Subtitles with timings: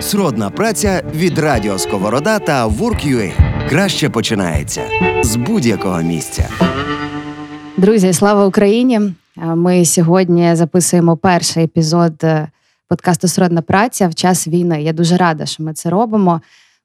[0.00, 3.32] Сродна праця від Радіо Сковорода та Work.ua.
[3.68, 4.82] Краще починається
[5.22, 6.48] з будь-якого місця.
[7.76, 9.00] Друзі, слава Україні!
[9.36, 12.48] Ми сьогодні записуємо перший епізод е,
[12.88, 14.82] подкасту Сродна праця в час війни.
[14.82, 16.40] Я дуже рада, що ми це робимо.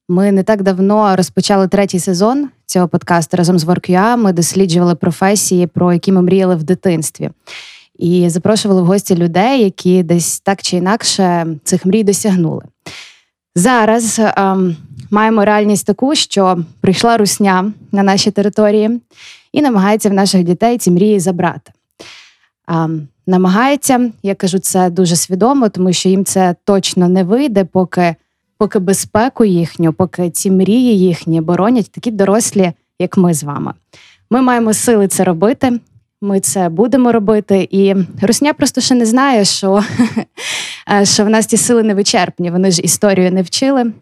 [0.09, 4.18] Ми не так давно розпочали третій сезон цього подкасту разом з Work.ua.
[4.18, 7.30] Ми досліджували професії, про які ми мріяли в дитинстві
[8.02, 12.63] і запрошували в гості людей, які десь так чи інакше цих мрій досягнули.
[13.55, 14.75] Зараз ем,
[15.11, 19.01] маємо реальність таку, що прийшла русня на наші території
[19.54, 21.71] і намагається в наших дітей ці мрії забрати.
[22.68, 28.15] Ем, намагається, я кажу це дуже свідомо, тому що їм це точно не вийде, поки
[28.57, 33.73] поки безпеку їхню, поки ці мрії їхні боронять такі дорослі, як ми з вами.
[34.30, 35.80] Ми маємо сили це робити.
[36.23, 39.84] Ми це будемо робити, і Русня просто ще не знає, що
[41.03, 42.52] що в нас ті сили не вичерпні.
[42.52, 43.94] Вони ж історію не вчили,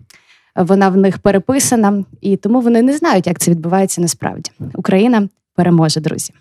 [0.56, 4.52] вона в них переписана, і тому вони не знають, як це відбувається насправді.
[4.74, 6.34] Україна переможе, друзі.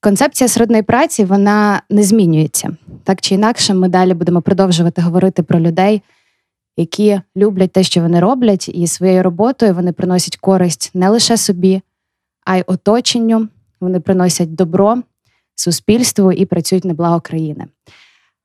[0.00, 3.74] Концепція середної праці вона не змінюється так чи інакше.
[3.74, 6.02] Ми далі будемо продовжувати говорити про людей,
[6.76, 11.80] які люблять те, що вони роблять, і своєю роботою вони приносять користь не лише собі,
[12.44, 13.48] а й оточенню.
[13.80, 15.02] Вони приносять добро
[15.56, 17.66] суспільству і працюють на благо країни.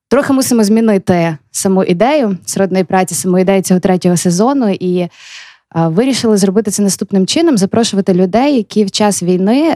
[0.10, 5.08] Трохи мусимо змінити саму ідею сродної праці, саму ідею цього третього сезону, і
[5.76, 9.76] вирішили зробити це наступним чином: запрошувати людей, які в час війни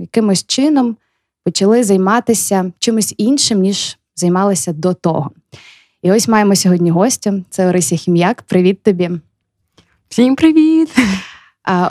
[0.00, 0.96] якимось чином
[1.44, 5.30] почали займатися чимось іншим, ніж займалися до того.
[6.02, 7.34] І ось маємо сьогодні гостя.
[7.50, 8.42] Це Орися Хім'як.
[8.42, 9.10] Привіт тобі.
[10.08, 10.88] Всім привіт!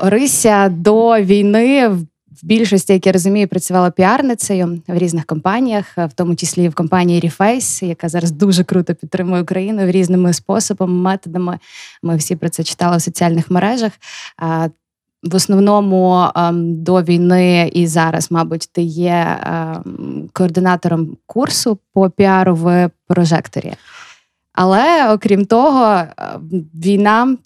[0.02, 1.98] Орися до війни
[2.44, 7.22] в більшості, як я розумію, працювала піарницею в різних компаніях, в тому числі в компанії
[7.22, 11.60] Reface, яка зараз дуже круто підтримує Україну в різними способами, методами.
[12.04, 13.92] Ми всі про це читали в соціальних мережах.
[15.24, 19.38] В основному до війни і зараз, мабуть, ти є
[20.34, 23.74] координатором курсу по піару в прожекторі.
[24.60, 26.10] Але окрім того, е,
[26.74, 27.38] війна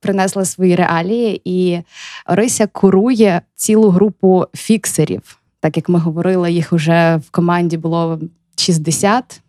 [0.00, 1.80] принесла свої реалії, і
[2.26, 5.38] Орися курує цілу групу фіксерів.
[5.60, 8.20] Так як ми говорили, їх вже в команді було
[8.56, 9.40] 60.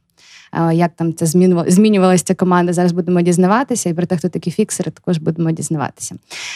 [0.54, 1.26] Е, як там це
[1.68, 2.74] змінювалася ця команда?
[2.74, 6.16] Зараз будемо дізнаватися, і про те, хто такі фіксери, також будемо дізнаватися.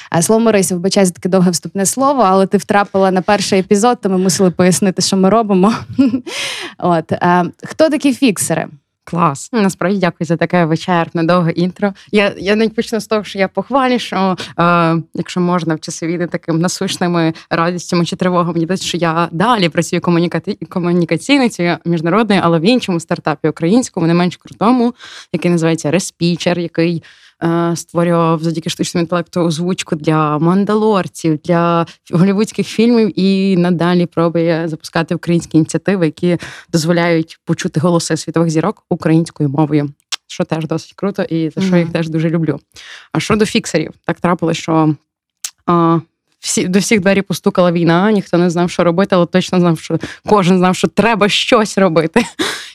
[0.10, 3.98] А слово Орися, вибачай за таке довге вступне слово, але ти втрапила на перший епізод,
[4.02, 5.74] то ми мусили пояснити, що ми робимо.
[6.78, 8.68] От е, хто такі фіксери?
[9.08, 9.50] Клас.
[9.54, 11.94] Насправді дякую за таке вичерпне, довге інтро.
[12.12, 16.08] Я я навіть почну з того, що я похвалю, що е, якщо можна в часи
[16.08, 20.02] війни таким насущними радістями чи тривогами, здається, що я далі працюю
[20.70, 24.94] комунікаційницею міжнародною, але в іншому стартапі українському, не менш крутому,
[25.34, 27.04] який називається Респічер, який
[27.76, 35.58] створював завдяки штучному інтелекту озвучку для мандалорців, для голівудських фільмів і надалі пробує запускати українські
[35.58, 36.38] ініціативи, які
[36.72, 39.90] дозволяють почути голоси світових зірок українською мовою.
[40.28, 42.60] Що теж досить круто, і за що я їх теж дуже люблю.
[43.12, 44.96] А щодо фіксерів, так трапилось, що
[45.66, 46.00] а,
[46.46, 50.00] всі до всіх двері постукала війна, ніхто не знав, що робити, але точно знав, що
[50.30, 52.26] кожен знав, що треба щось робити.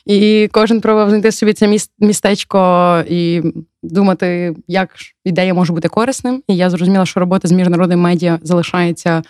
[0.06, 3.42] І кожен пробував знайти собі це містечко і
[3.82, 4.91] думати, як
[5.25, 6.42] ідея може бути корисним.
[6.48, 9.22] І я зрозуміла, що робота з міжнародним медіа залишається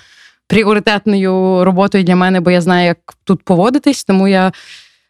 [0.47, 4.53] пріоритетною роботою для мене, бо я знаю, як тут поводитись, тому я.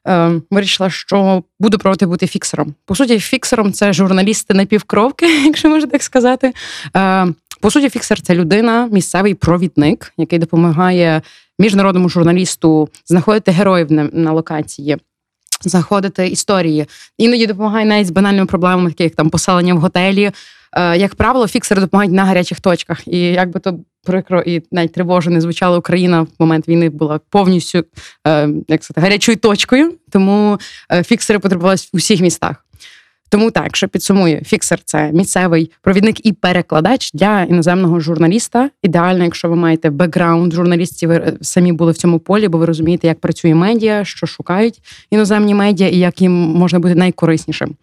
[0.09, 2.75] Е, вирішила, що буду пробувати бути фіксером.
[2.85, 6.53] По суті, фіксером це журналісти напівкровки, якщо можна так сказати.
[7.61, 11.23] По суті, фіксер це людина, місцевий провідник, який допомагає
[11.59, 14.97] міжнародному журналісту знаходити героїв на, на локації.
[15.63, 16.87] Заходити історії,
[17.19, 20.31] іноді допомагає навіть з банальними проблемами, такі як там поселення в готелі.
[20.73, 23.09] Е, як правило, фіксери допомагають на гарячих точках.
[23.09, 27.21] І як би то прикро і навіть тривожно не звучала Україна в момент війни була
[27.31, 27.85] повністю
[28.27, 30.59] е, як сказати, гарячою точкою, тому
[30.93, 32.65] е, фіксери потребувалися в усіх містах.
[33.31, 38.71] Тому так, що підсумую, фіксер це місцевий провідник і перекладач для іноземного журналіста.
[38.83, 43.07] Ідеально, якщо ви маєте бекграунд журналістів, ви самі були в цьому полі, бо ви розумієте,
[43.07, 47.75] як працює медіа, що шукають іноземні медіа і як їм можна бути найкориснішим.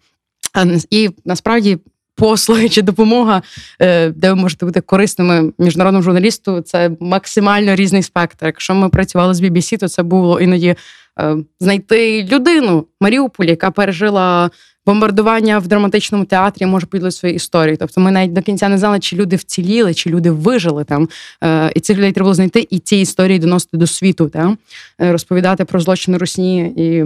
[0.90, 1.78] І насправді.
[2.14, 3.42] Послуги чи допомога,
[3.80, 8.46] е, де ви можете бути корисними міжнародному журналісту, це максимально різний спектр.
[8.46, 10.74] Якщо ми працювали з BBC, то це було іноді
[11.20, 14.50] е, знайти людину Маріуполі, яка пережила
[14.88, 17.76] бомбардування в драматичному театрі може поділити свою історію.
[17.76, 21.08] Тобто ми навіть до кінця не знали, чи люди вціліли, чи люди вижили там.
[21.44, 24.56] Е, і цих людей треба було знайти і ці історії доносити до світу, та?
[25.00, 27.04] Е, розповідати про злочини Русні і.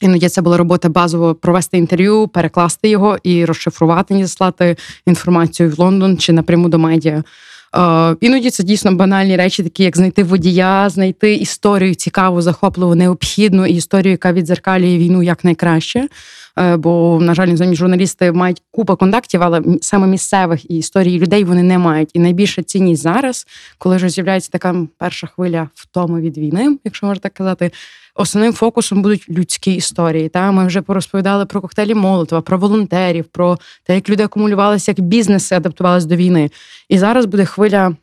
[0.00, 4.76] Іноді це була робота базово провести інтерв'ю, перекласти його і розшифрувати, і заслати
[5.06, 7.22] інформацію в Лондон чи напряму до медіа.
[7.76, 13.66] Е, іноді це дійсно банальні речі, такі як знайти водія, знайти історію цікаву, захопливу, необхідну
[13.66, 16.00] і історію, яка відзеркалює війну якнайкраще.
[16.00, 16.08] Е,
[16.78, 21.62] бо, на жаль, іноземні журналісти мають купу контактів, але саме місцевих і історії людей вони
[21.62, 22.10] не мають.
[22.14, 23.46] І найбільша цінність зараз,
[23.78, 27.70] коли вже з'являється така перша хвиля втоми від війни, якщо можна так казати.
[28.14, 30.28] Основним фокусом будуть людські історії.
[30.28, 35.00] Та ми вже порозповідали про коктейлі Молотова, про волонтерів, про те, як люди акумулювалися, як
[35.00, 36.50] бізнеси адаптувалися до війни.
[36.88, 37.96] І зараз буде хвиля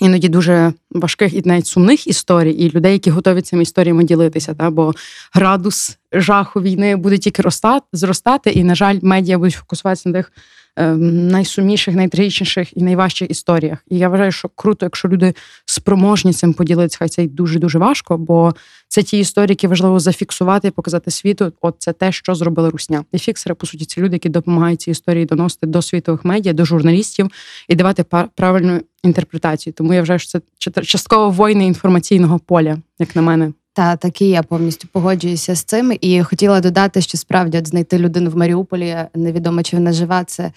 [0.00, 4.54] іноді дуже важких і навіть сумних історій, і людей, які готові цими історіями ділитися.
[4.54, 4.70] Та?
[4.70, 4.94] Бо
[5.32, 10.32] градус жаху війни буде тільки ростати, зростати, і, на жаль, медіа будуть фокусуватися на тих
[10.76, 13.78] найсумніших, найтрагічніших і найважчих історіях.
[13.88, 15.34] І я вважаю, що круто, якщо люди
[15.64, 18.54] спроможні цим поділитися, хай це й дуже дуже важко, бо
[18.88, 21.52] це ті історії, які важливо зафіксувати і показати світу.
[21.60, 23.04] От це те, що зробили русня.
[23.12, 26.64] І фіксери, по суті, ці люди, які допомагають ці історії доносити до світових медіа, до
[26.64, 27.30] журналістів
[27.68, 28.04] і давати
[28.34, 29.74] правильну інтерпретацію.
[29.74, 33.52] Тому я вважаю, що це частково воїни інформаційного поля, як на мене.
[33.74, 35.98] Та такі я повністю погоджуюся з цим.
[36.00, 40.24] І хотіла додати, що справді от знайти людину в Маріуполі невідомо, чи вона жива.
[40.24, 40.52] Це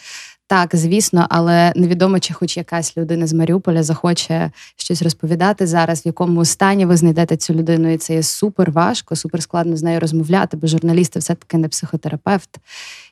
[0.48, 6.08] так, звісно, але невідомо, чи хоч якась людина з Маріуполя захоче щось розповідати зараз, в
[6.08, 10.00] якому стані ви знайдете цю людину, і це є супер важко, супер складно з нею
[10.00, 12.50] розмовляти, бо журналісти все-таки не психотерапевт,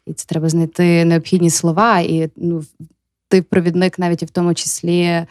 [0.08, 2.00] і це треба знайти необхідні слова.
[2.00, 2.64] І ну,
[3.28, 5.26] ти провідник навіть і в тому числі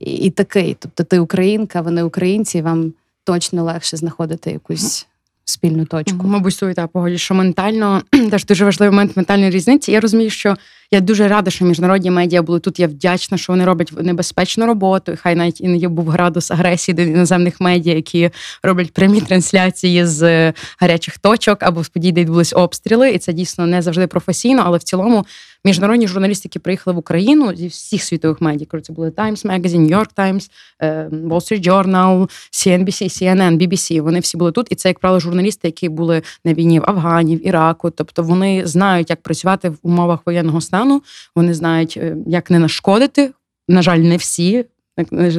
[0.00, 0.76] і такий.
[0.80, 2.92] Тобто ти українка, вони українці, вам
[3.26, 5.06] точно легше знаходити якусь
[5.44, 6.26] спільну точку.
[6.26, 9.92] Мабуть, свою та погоді, що ментально теж дуже важливий момент ментальної різниці.
[9.92, 10.56] Я розумію, що
[10.90, 12.80] я дуже рада, що міжнародні медіа були тут.
[12.80, 15.12] Я вдячна, що вони роблять небезпечну роботу.
[15.12, 18.30] І Хай навіть іноді був градус агресії до іноземних медіа, які
[18.62, 23.10] роблять прямі трансляції з гарячих точок або з подій, де відбулись обстріли.
[23.10, 25.26] І це дійсно не завжди професійно, але в цілому
[25.66, 29.98] міжнародні журналісти, які приїхали в Україну зі всіх світових коли це були Times Magazine, New
[29.98, 34.88] York Times, е, Wall Street Journal, CNBC, CNN, BBC, Вони всі були тут, і це,
[34.88, 37.90] як правило, журналісти, які були на війні в Афгані, в Іраку.
[37.90, 41.02] Тобто вони знають, як працювати в умовах воєнного стану.
[41.36, 43.32] Вони знають, е, як не нашкодити.
[43.68, 44.64] На жаль, не всі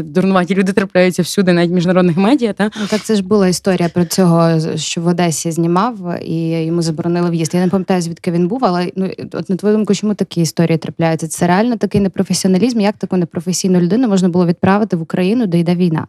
[0.04, 2.54] дурнуваті люди трапляються всюди, навіть в міжнародних медіа.
[2.54, 6.82] Та ну так це ж була історія про цього, що в Одесі знімав і йому
[6.82, 7.54] заборонили в'їзд.
[7.54, 10.78] Я не пам'ятаю, звідки він був, але ну от на твою думку, чому такі історії
[10.78, 11.28] трапляються?
[11.28, 12.80] Це реально такий непрофесіоналізм.
[12.80, 16.08] Як таку непрофесійну людину можна було відправити в Україну, де йде війна?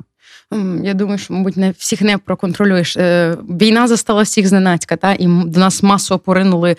[0.82, 2.96] Я думаю, що, мабуть, не всіх не проконтролюєш.
[2.96, 6.76] Е, війна застала всіх зненацька, та і до нас масово поринули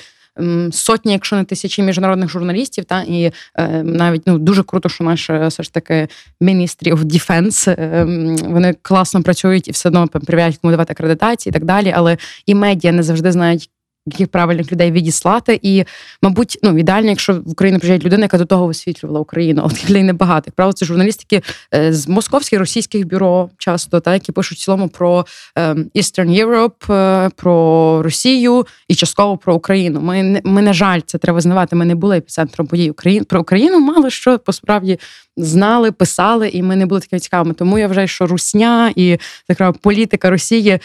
[0.71, 5.29] сотні, якщо не тисячі міжнародних журналістів, та і е, навіть ну дуже круто, що наш
[5.29, 6.07] е, все ж таки
[6.41, 8.05] міністрі of Defense, е,
[8.49, 11.93] вони класно працюють і все одно перевіряють, кому давати акредитації і так далі.
[11.95, 13.69] Але і медіа не завжди знають,
[14.13, 15.59] яких правильних людей відіслати.
[15.61, 15.83] І,
[16.21, 20.03] мабуть, ну ідеально, якщо в Україну приїжджає людина, яка до того висвітлювала Україну, але людей
[20.03, 20.43] небагато.
[20.47, 21.41] Як правило, це журналістики
[21.73, 25.25] е, з московських російських бюро, часто та які пишуть в цілому про
[25.55, 30.01] ем, Eastern Europe, е, про Росію і частково про Україну.
[30.01, 31.75] Ми ми на жаль, це треба визнавати.
[31.75, 33.79] Ми не були епіцентром подій України про Україну.
[33.79, 34.99] Мало що посправді
[35.37, 37.53] знали, писали, і ми не були такими цікавими.
[37.53, 39.17] Тому я вважаю, що русня і
[39.47, 40.79] така політика Росії.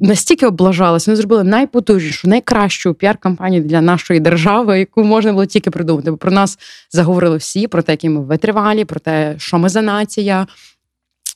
[0.00, 6.10] Настільки облажалася, вони зробили найпотужнішу, найкращу піар-кампанію для нашої держави, яку можна було тільки придумати.
[6.10, 6.58] Бо про нас
[6.90, 10.46] заговорили всі, про те, які ми витривалі, про те, що ми за нація,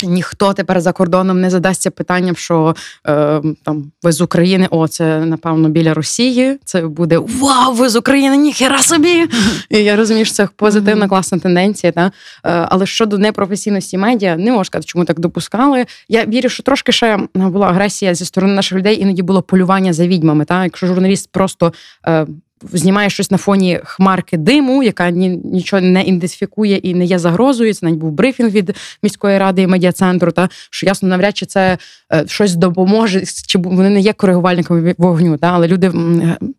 [0.02, 5.18] ніхто тепер за кордоном не задасться питанням, що е, там ви з України, о, це
[5.18, 6.58] напевно біля Росії.
[6.64, 9.28] Це буде Вау, ви з України, ніхера собі!
[9.70, 11.92] І Я розумію, що це позитивна класна тенденція.
[11.92, 12.06] Та?
[12.06, 12.10] Е,
[12.44, 15.86] але щодо непрофесійності медіа, не можу сказати, чому так допускали.
[16.08, 20.06] Я вірю, що трошки ще була агресія зі сторони наших людей, іноді було полювання за
[20.06, 20.44] відьмами.
[20.44, 20.64] Та?
[20.64, 21.72] Якщо журналіст просто.
[22.06, 22.26] Е,
[22.72, 27.74] знімає щось на фоні хмарки диму, яка ні, нічого не ідентифікує і не є загрозою.
[27.74, 31.78] Це навіть був брифінг від міської ради і медіа-центру, та що ясно, навряд чи це
[32.26, 35.36] щось допоможе, чи вони не є коригувальниками вогню.
[35.36, 35.92] Та але люди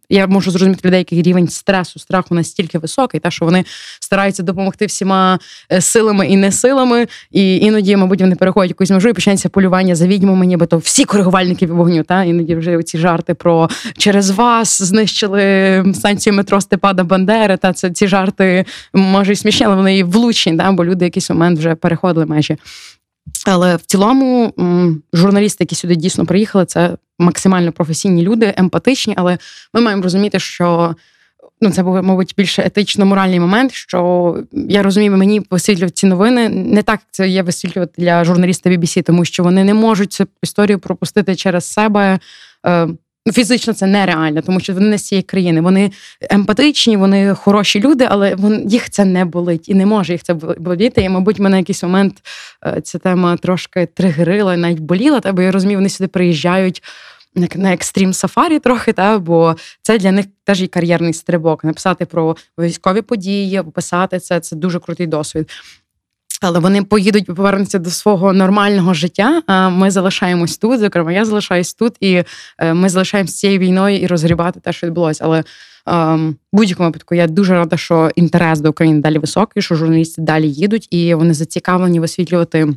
[0.10, 3.65] я можу зрозуміти людей, який рівень стресу, страху настільки високий, та що вони
[4.00, 5.39] стараються допомогти всіма
[5.72, 9.95] е, силами і не силами, і іноді, мабуть, вони переходять якусь межу і починається полювання
[9.95, 12.03] за відьмами, нібито всі коригувальники вогню.
[12.03, 15.43] Та іноді вже ці жарти про через вас знищили
[15.95, 17.57] станцію метро Степада Бандери.
[17.57, 21.60] Та це ці жарти може і смішні, але вони влучні, да, бо люди якийсь момент
[21.60, 22.57] вже переходили межі.
[23.46, 24.54] Але в цілому
[25.14, 29.14] журналісти, які сюди дійсно приїхали, це максимально професійні люди, емпатичні.
[29.18, 29.38] Але
[29.74, 30.96] ми маємо розуміти, що
[31.62, 33.72] ну це був, мабуть, більше етично-моральний момент.
[33.74, 39.04] Що я розумію, мені висвітлювати ці новини не так це є висвітлювати для журналіста BBC,
[39.04, 42.20] тому що вони не можуть цю історію пропустити через себе.
[43.25, 45.62] Ну, фізично це нереально, тому що вони не з цієї країни.
[45.62, 45.92] Вони
[46.30, 50.34] емпатичні, вони хороші люди, але вон, їх це не болить і не може їх це
[50.34, 51.01] боліти.
[51.01, 52.22] І, мабуть, мене якийсь момент
[52.65, 56.84] е, ця тема трошки тригерила, навіть боліла, та, бо я розумію, вони сюди приїжджають
[57.56, 61.63] на екстрім сафарі трохи, та, бо це для них теж і кар'єрний стрибок.
[61.63, 65.50] Написати про військові події, описати це це дуже крутий досвід.
[66.44, 69.42] Але вони поїдуть повернуться до свого нормального життя.
[69.48, 70.80] А ми залишаємось тут.
[70.80, 72.24] Зокрема, я залишаюсь тут, і
[72.60, 75.24] е, ми залишаємось цією війною і розгрібати те, що відбулося.
[75.26, 75.44] Але
[75.86, 80.22] ем, в будь-якому випадку я дуже рада, що інтерес до України далі високий, що журналісти
[80.22, 82.68] далі їдуть, і вони зацікавлені висвітлювати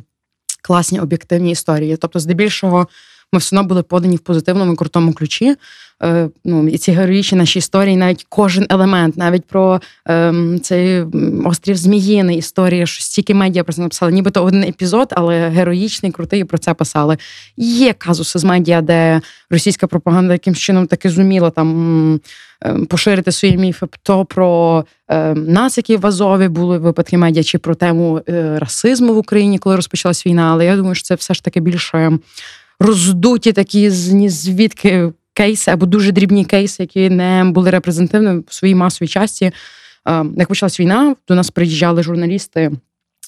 [0.61, 1.97] класні об'єктивні історії.
[1.97, 2.87] Тобто, здебільшого
[3.33, 5.55] ми все одно були подані в позитивному крутому ключі.
[6.03, 11.05] Е, ну, І ці героїчні наші історії, навіть кожен елемент, навіть про е, цей
[11.45, 16.43] острів Зміїний, історія, що стільки медіа про це написали, нібито один епізод, але героїчний, крутий
[16.43, 17.17] про це писали.
[17.57, 22.19] Є казуси з медіа, де російська пропаганда якимсь чином таки зуміла там.
[22.61, 27.57] Ем, поширити свої міфи то про е, нас, які в Азові були випадки медіа, чи
[27.57, 30.49] про тему е, расизму в Україні, коли розпочалась війна.
[30.51, 32.19] Але я думаю, що це все ж таки більше
[32.79, 33.89] роздуті такі
[34.29, 39.51] звідки кейси або дуже дрібні кейси, які не були репрезентативними в своїй масовій часті.
[40.37, 42.71] Як почалась війна, до нас приїжджали журналісти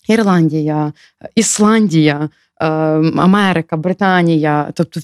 [0.07, 0.93] Ірландія,
[1.35, 2.29] Ісландія,
[3.15, 4.99] Америка, Британія, тобто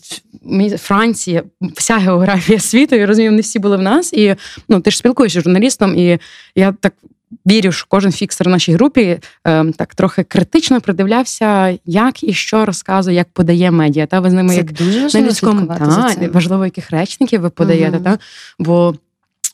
[0.77, 1.43] Франція,
[1.75, 2.95] вся географія світу.
[2.95, 4.13] Я розумію, вони всі були в нас.
[4.13, 4.35] І
[4.69, 6.19] ну, ти ж спілкуєшся з журналістом, і
[6.55, 6.93] я так
[7.47, 12.65] вірю, що кожен фіксер в нашій групі е, так трохи критично придивлявся, як і що
[12.65, 14.05] розказує, як подає медіа.
[14.05, 17.49] Та ви з ними це як дуже важливо на людському та, важливо, яких речників ви
[17.49, 18.03] подаєте, угу.
[18.03, 18.17] та
[18.59, 18.95] бо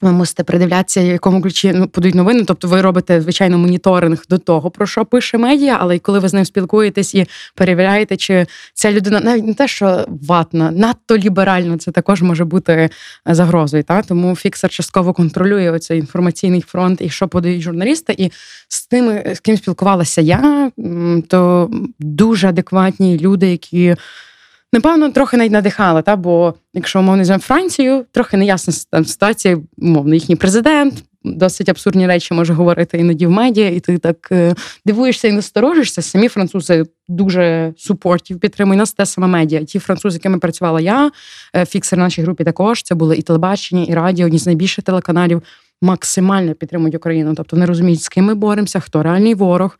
[0.01, 2.43] ви мусите придивлятися, якому ключі ну, подають новини.
[2.47, 6.29] Тобто ви робите, звичайно, моніторинг до того, про що пише медіа, але й коли ви
[6.29, 11.77] з ним спілкуєтесь і перевіряєте, чи ця людина навіть не те, що ватна, надто ліберально,
[11.77, 12.89] це також може бути е,
[13.25, 13.83] загрозою.
[13.83, 14.01] Та?
[14.01, 18.15] Тому фіксер частково контролює оцей інформаційний фронт і що подають журналісти.
[18.17, 18.31] І
[18.67, 20.71] з тими, з ким спілкувалася я,
[21.27, 23.95] то дуже адекватні люди, які.
[24.73, 30.13] Напевно, трохи навіть надихали, та бо якщо умовно візьмемо Францію, трохи неясна там ситуація, умовно,
[30.13, 31.03] їхній президент.
[31.23, 36.01] Досить абсурдні речі може говорити іноді в медіа, і ти так е, дивуєшся і насторожишся.
[36.01, 39.63] Самі французи дуже супортів підтримують нас те саме медіа.
[39.63, 41.11] Ті французи, якими працювала я,
[41.55, 42.83] е, фіксер в нашій групі також.
[42.83, 45.43] Це були і телебачення, і радіо, одні з найбільших телеканалів
[45.81, 47.33] максимально підтримують Україну.
[47.35, 49.77] Тобто вони розуміють, з ким ми боремося, хто реальний ворог.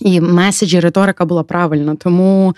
[0.00, 1.94] І меседжі, риторика була правильна.
[1.94, 2.54] Тому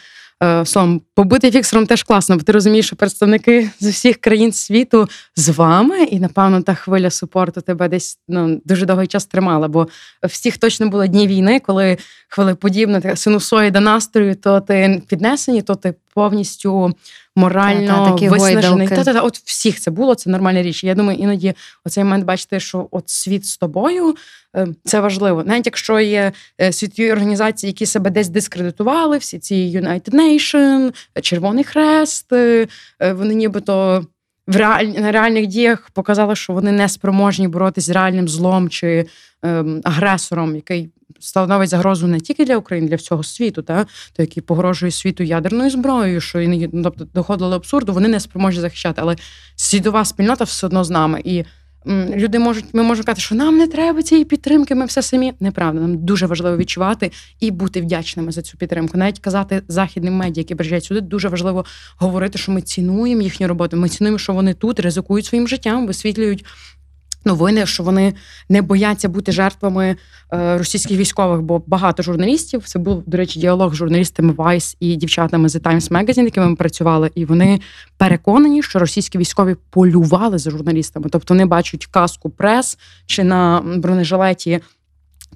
[0.65, 5.49] словом, побути фіксером теж класно, бо ти розумієш, що представники з усіх країн світу з
[5.49, 9.69] вами, і напевно та хвиля супорту тебе десь ну дуже довгий час тримала.
[9.69, 9.89] Бо
[10.23, 11.97] всіх точно були дні війни, коли
[12.29, 16.95] хвилеподібна синусоїда настрою, то ти піднесені, то ти повністю
[17.37, 18.89] морально та, виснажений.
[18.89, 20.85] Та, та, та, от всіх це було, це нормальна річ.
[20.85, 21.55] Я думаю, іноді
[21.85, 24.17] оцей момент бачити, що от світ з тобою
[24.57, 25.45] е, це важливо.
[25.47, 31.65] Навіть якщо є е, світові організації, які себе десь дискредитували, всі ці United Nation, Червоний
[31.65, 32.67] Хрест, е,
[33.01, 34.05] вони нібито.
[34.47, 34.85] В реаль...
[34.85, 39.07] на реальних діях показали, що вони не спроможні боротися з реальним злом чи
[39.43, 44.43] ем, агресором, який становить загрозу не тільки для України, для всього світу, та то який
[44.43, 49.01] погрожує світу ядерною зброєю, що і ну, тобто доходило до абсурду, вони не спроможні захищати,
[49.01, 49.17] але
[49.57, 51.21] світова спільнота все одно з нами.
[51.25, 51.45] І
[52.17, 55.33] люди можуть, ми можемо казати, що нам не треба цієї підтримки, ми все самі.
[55.41, 58.99] Неправда, нам дуже важливо відчувати і бути вдячними за цю підтримку.
[58.99, 61.65] Навіть казати західним медіа, які приїжджають сюди, дуже важливо
[61.97, 63.77] говорити, що ми цінуємо їхню роботу.
[63.77, 66.45] Ми цінуємо, що вони тут ризикують своїм життям, висвітлюють
[67.27, 68.15] новини, що вони
[68.49, 69.97] не бояться бути жертвами
[70.33, 74.97] е, російських військових, бо багато журналістів це був, до речі, діалог з журналістами Vice і
[74.97, 77.61] дівчатами з Times Magazine, якими ми працювали, і вони
[77.97, 84.61] переконані, що російські військові полювали за журналістами, тобто вони бачать каску прес чи на бронежилеті.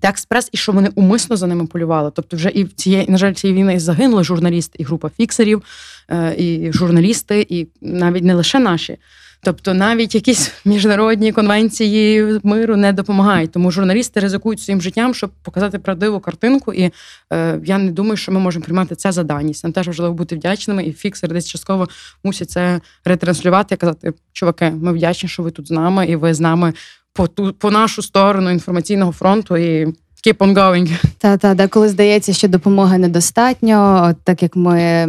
[0.02, 2.10] Експрес, і що вони умисно за ними полювали.
[2.14, 5.62] Тобто, вже і в цієї, на жаль, цієї війни загинули журналісти, і група фіксерів,
[6.10, 8.96] е, і журналісти, і навіть не лише наші.
[9.42, 13.52] Тобто навіть якісь міжнародні конвенції миру не допомагають.
[13.52, 16.72] Тому журналісти ризикують своїм життям, щоб показати правдиву картинку.
[16.72, 16.90] І
[17.32, 19.64] е, я не думаю, що ми можемо приймати це за даність.
[19.64, 21.88] Нам теж важливо бути вдячними, і фіксер десь частково
[22.24, 26.34] мусить це ретранслювати і казати: чуваки, ми вдячні, що ви тут з нами, і ви
[26.34, 26.72] з нами
[27.12, 29.56] по ту по нашу сторону інформаційного фронту.
[29.56, 29.94] і
[30.26, 31.04] Keep on going.
[31.18, 35.06] Та та деколи здається, що допомоги недостатньо, так як ми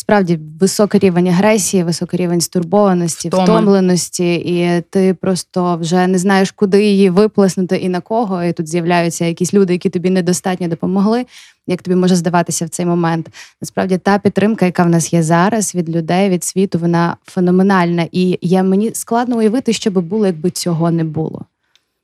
[0.00, 3.44] справді високий рівень агресії, високий рівень стурбованості, Втоми.
[3.44, 8.44] втомленості, і ти просто вже не знаєш, куди її виплеснути і на кого.
[8.44, 11.26] І тут з'являються якісь люди, які тобі недостатньо допомогли.
[11.66, 13.28] Як тобі може здаватися в цей момент?
[13.60, 18.08] Насправді та підтримка, яка в нас є зараз від людей, від світу, вона феноменальна.
[18.12, 21.44] І я мені складно уявити, що би було, якби цього не було.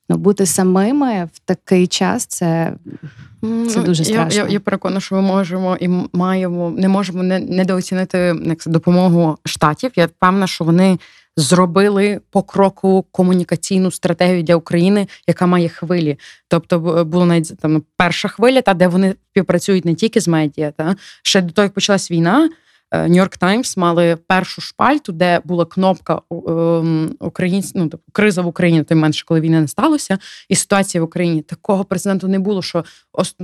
[0.08, 2.72] Ну, бути самими в такий час це
[3.68, 4.40] Це дуже страшно.
[4.40, 8.70] Я, я, я переконана, що ми можемо і маємо, не можемо не, недооцінити як це,
[8.70, 9.90] допомогу штатів.
[9.96, 10.98] Я впевнена, що вони
[11.36, 16.18] зробили по кроку комунікаційну стратегію для України, яка має хвилі.
[16.48, 20.96] Тобто була навіть там перша хвиля, та де вони співпрацюють не тільки з медіа, та
[21.22, 22.50] ще до того, як почалась війна.
[22.92, 27.72] Нью-Йорк Таймс мали першу шпальту, де була кнопка ем, українсь...
[27.74, 31.42] ну, тобто, криза в Україні, тим менше, коли війна не сталося, і ситуація в Україні
[31.42, 32.62] такого прецеденту не було.
[32.62, 32.84] Що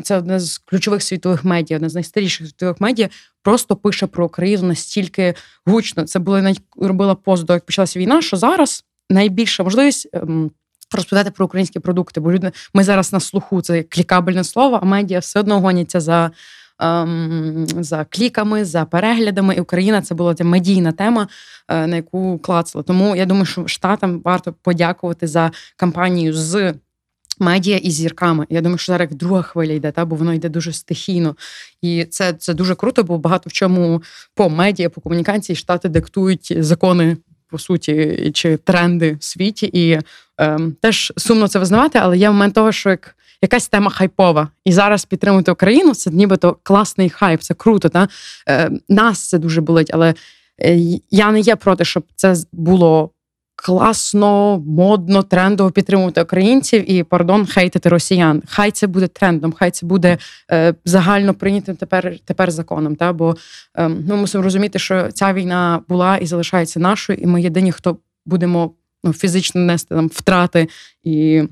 [0.02, 3.08] це одне з ключових світових медіа, одне з найстаріших світових медіа,
[3.42, 5.34] просто пише про Україну настільки
[5.66, 6.04] гучно.
[6.04, 8.22] Це було навіть робила пост до як почалася війна.
[8.22, 10.08] Що зараз найбільша можливість.
[10.12, 10.50] Ем,
[10.94, 15.18] розповідати про українські продукти, бо люди ми зараз на слуху це клікабельне слово, а медіа
[15.18, 16.30] все одно гоняться за
[16.78, 19.54] ем, за кліками, за переглядами.
[19.54, 21.28] І Україна це була ця медійна тема,
[21.68, 22.82] е, на яку клацала.
[22.82, 26.74] Тому я думаю, що штатам варто подякувати за кампанію з.
[27.38, 28.46] Медіа і зірками.
[28.50, 31.36] Я думаю, що зараз друга хвиля йде, та бо воно йде дуже стихійно.
[31.82, 34.02] І це це дуже круто, бо багато в чому
[34.34, 37.16] по медіа, по комунікації штати диктують закони,
[37.50, 39.70] по суті, чи тренди в світі.
[39.72, 39.98] І
[40.42, 44.48] е, теж сумно це визнавати, але є момент того, що як якась тема хайпова.
[44.64, 47.88] І зараз підтримувати Україну це нібито класний хайп, це круто.
[47.88, 48.08] Та?
[48.48, 50.14] Е, Нас це дуже болить, але
[50.62, 50.78] е,
[51.10, 53.10] я не є проти, щоб це було.
[53.54, 58.42] Класно, модно, трендово підтримувати українців і пардон, хейтити росіян.
[58.46, 60.18] Хай це буде трендом, хай це буде
[60.50, 62.96] е, загально прийнятим тепер тепер законом.
[62.96, 63.36] Та бо
[63.74, 67.96] е, ми мусимо розуміти, що ця війна була і залишається нашою, і ми єдині, хто
[68.26, 68.70] будемо
[69.04, 70.68] ну, фізично нести там втрати
[71.04, 71.42] і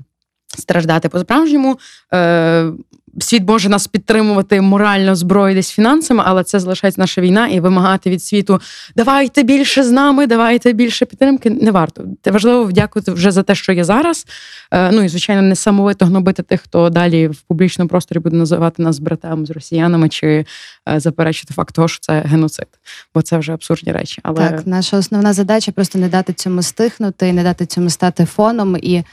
[0.57, 1.79] страждати по справжньому.
[2.13, 2.71] Е,
[3.19, 8.09] Світ може нас підтримувати морально зброю десь фінансами, але це залишається наша війна і вимагати
[8.09, 8.61] від світу
[8.95, 11.49] давайте більше з нами, давайте більше підтримки.
[11.49, 12.03] Не варто.
[12.21, 14.25] Це важливо вдякувати вже за те, що є зараз.
[14.71, 18.83] Е, ну і звичайно, не самовито гнобити тих, хто далі в публічному просторі буде називати
[18.83, 20.45] нас братами з росіянами чи
[20.89, 22.67] е, заперечити факт того, що це геноцид,
[23.15, 24.19] бо це вже абсурдні речі.
[24.23, 28.77] Але так, наша основна задача просто не дати цьому стихнути, не дати цьому стати фоном
[28.81, 29.03] і.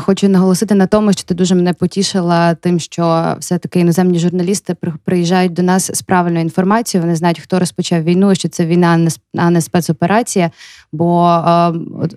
[0.00, 5.52] Хочу наголосити на тому, що ти дуже мене потішила тим, що все-таки іноземні журналісти приїжджають
[5.52, 7.04] до нас з правильною інформацією.
[7.06, 10.50] Вони знають, хто розпочав війну, що це війна, а не спецоперація.
[10.92, 11.44] Бо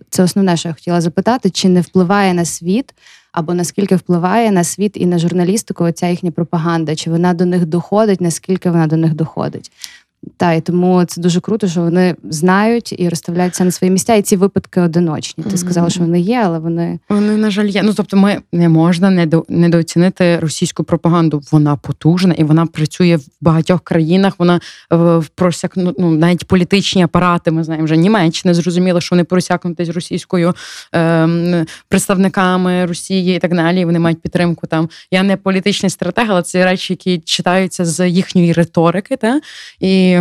[0.09, 2.93] це основне, що я хотіла запитати: чи не впливає на світ?
[3.31, 6.95] Або наскільки впливає на світ і на журналістику ця їхня пропаганда?
[6.95, 8.21] Чи вона до них доходить?
[8.21, 9.71] Наскільки вона до них доходить?
[10.37, 14.15] Та і тому це дуже круто, що вони знають і розставляються на свої місця.
[14.15, 15.43] І ці випадки одиночні.
[15.43, 17.83] Ти сказала, що вони є, але вони вони на жаль є.
[17.83, 21.41] Ну тобто, ми не можна недо, недооцінити російську пропаганду.
[21.51, 24.33] Вона потужна і вона працює в багатьох країнах.
[24.37, 24.59] Вона
[24.91, 27.51] в просяк, ну, навіть політичні апарати.
[27.51, 30.53] Ми знаємо вже Німеччини зрозуміло, що вони просякнуті з російською
[30.95, 33.85] е, представниками Росії і так далі.
[33.85, 34.89] Вони мають підтримку там.
[35.11, 39.41] Я не політичний стратег, але це речі, які читаються з їхньої риторики, та
[39.79, 40.12] і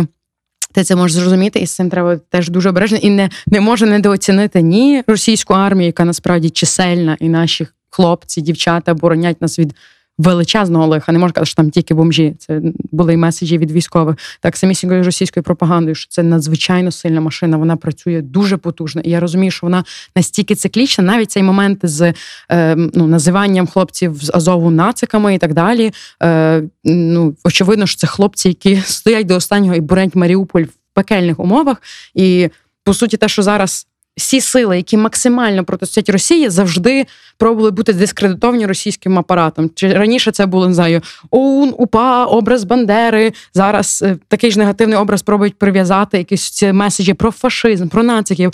[0.73, 3.85] ти це можеш зрозуміти, і з цим треба теж дуже обережно і не не може
[3.85, 9.75] недооцінити ні російську армію, яка насправді чисельна, і наші хлопці, дівчата боронять нас від
[10.17, 11.11] величезного лиха.
[11.11, 12.35] Не можна казати, що там тільки бомжі.
[12.39, 14.15] Це були й меседжі від військових.
[14.39, 17.57] Так самісінькою російською пропагандою, що це надзвичайно сильна машина.
[17.57, 19.01] Вона працює дуже потужно.
[19.01, 19.83] І я розумію, що вона
[20.15, 22.13] настільки циклічна, навіть цей момент з
[22.51, 25.91] е, ну, називанням хлопців з Азову нациками і так далі.
[26.23, 31.39] Е, Ну очевидно, що це хлопці, які стоять до останнього і борять Маріуполь в пекельних
[31.39, 31.81] умовах.
[32.13, 32.49] І
[32.83, 37.05] по суті, те, що зараз всі сили, які максимально протистоять Росії, завжди
[37.37, 39.69] пробували бути дискредитовані російським апаратом.
[39.75, 43.33] Чи раніше це було не знаю, ОУН, УПА, образ Бандери.
[43.53, 48.53] Зараз е, такий ж негативний образ пробують прив'язати якісь ці меседжі про фашизм, про нациків.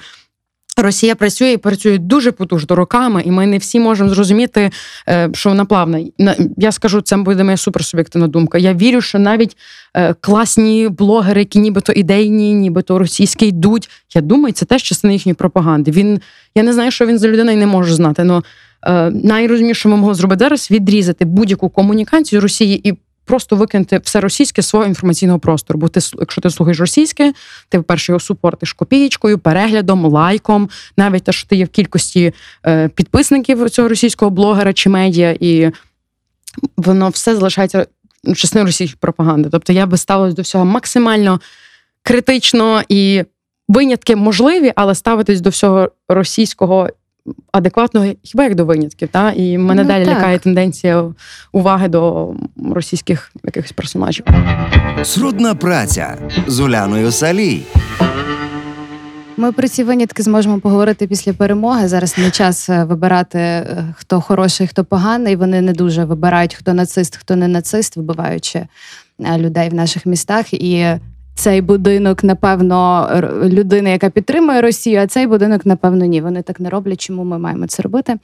[0.81, 4.71] Росія працює і працює дуже потужно роками, і ми не всі можемо зрозуміти,
[5.09, 6.03] е, що вона плавна.
[6.57, 8.57] Я скажу, це буде моя суперсуб'єктивна думка.
[8.57, 9.57] Я вірю, що навіть
[9.93, 13.89] е, класні блогери, які нібито ідейні, нібито російські йдуть.
[14.15, 15.91] Я думаю, це теж частина їхньої пропаганди.
[15.91, 16.21] Він
[16.55, 18.21] я не знаю, що він за людина і не можу знати.
[18.21, 22.93] але найрозумніше, ми могли зробити зараз відрізати будь-яку комунікацію Росії і
[23.29, 25.79] просто викинути все російське свого інформаційного простору.
[25.79, 27.33] Бо ти, якщо ти слухаєш російське,
[27.69, 32.33] ти вперше його супортиш копієчкою, переглядом, лайком, навіть те, що ти є в кількості
[32.65, 35.71] е, підписників цього російського блогера чи медіа, і
[36.77, 37.87] воно все залишається
[38.35, 39.49] частиною російської пропаганди.
[39.51, 41.39] Тобто я би ставилась до всього максимально
[42.03, 43.23] критично і
[43.67, 46.89] винятки можливі, але ставитись до всього російського
[47.51, 49.07] адекватно хіба як до винятків.
[49.11, 49.31] Та?
[49.31, 50.17] І мене Ну, далі так.
[50.17, 51.03] лякає тенденція
[51.51, 52.33] уваги до
[52.73, 54.25] російських якихось персонажів.
[55.03, 57.61] Срудна праця з Уляною Салій.
[59.37, 61.87] Ми про ці винятки зможемо поговорити після перемоги.
[61.87, 65.35] Зараз не час е, вибирати, е, хто хороший, хто поганий.
[65.35, 68.59] Вони не дуже вибирають, хто нацист, хто не нацист, вбиваючи
[69.19, 70.53] е, людей в наших містах.
[70.53, 70.87] І
[71.39, 73.09] цей будинок, напевно,
[73.43, 76.21] людина, яка підтримує Росію, а цей будинок, напевно, ні.
[76.21, 77.01] Вони так не роблять.
[77.01, 78.17] Чому ми маємо це робити?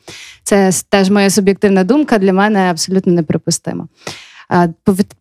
[0.44, 2.18] Це теж моя суб'єктивна думка.
[2.18, 3.88] Для мене абсолютно неприпустимо.
[4.52, 4.74] Е,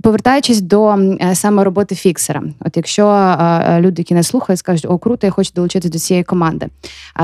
[0.02, 4.98] Повертаючись до е, саме роботи фіксера, от якщо е, люди, які нас слухають, скажуть, о,
[4.98, 6.66] круто, я хочу долучитися до цієї команди.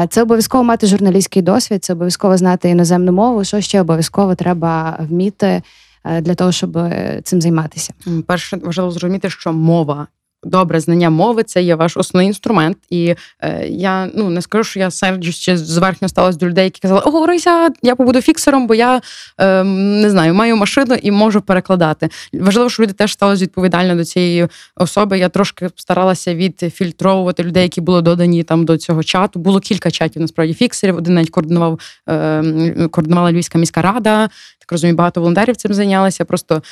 [0.09, 3.45] Це обов'язково мати журналістський досвід, це обов'язково знати іноземну мову.
[3.45, 5.63] Що ще обов'язково треба вміти
[6.05, 7.93] е, для того, щоб е, цим займатися?
[8.27, 10.07] Перше важливо зрозуміти, що мова.
[10.45, 12.77] Добре знання мови це є ваш основний інструмент.
[12.91, 16.81] І е, я ну не скажу, що я серджусь чи зверхньо сталася до людей, які
[16.81, 19.01] казали, о, Рися, я побуду фіксером, бо я
[19.39, 22.09] е, не знаю, маю машину і можу перекладати.
[22.33, 25.19] Важливо, що люди теж стали відповідально до цієї особи.
[25.19, 29.39] Я трошки старалася відфільтровувати людей, які були додані там до цього чату.
[29.41, 30.97] Було кілька чатів, насправді фіксерів.
[30.97, 34.29] Один навіть координував е, координувала Львівська міська рада.
[34.59, 36.25] Так розумію, багато волонтерів цим зайнялися.
[36.25, 36.63] Просто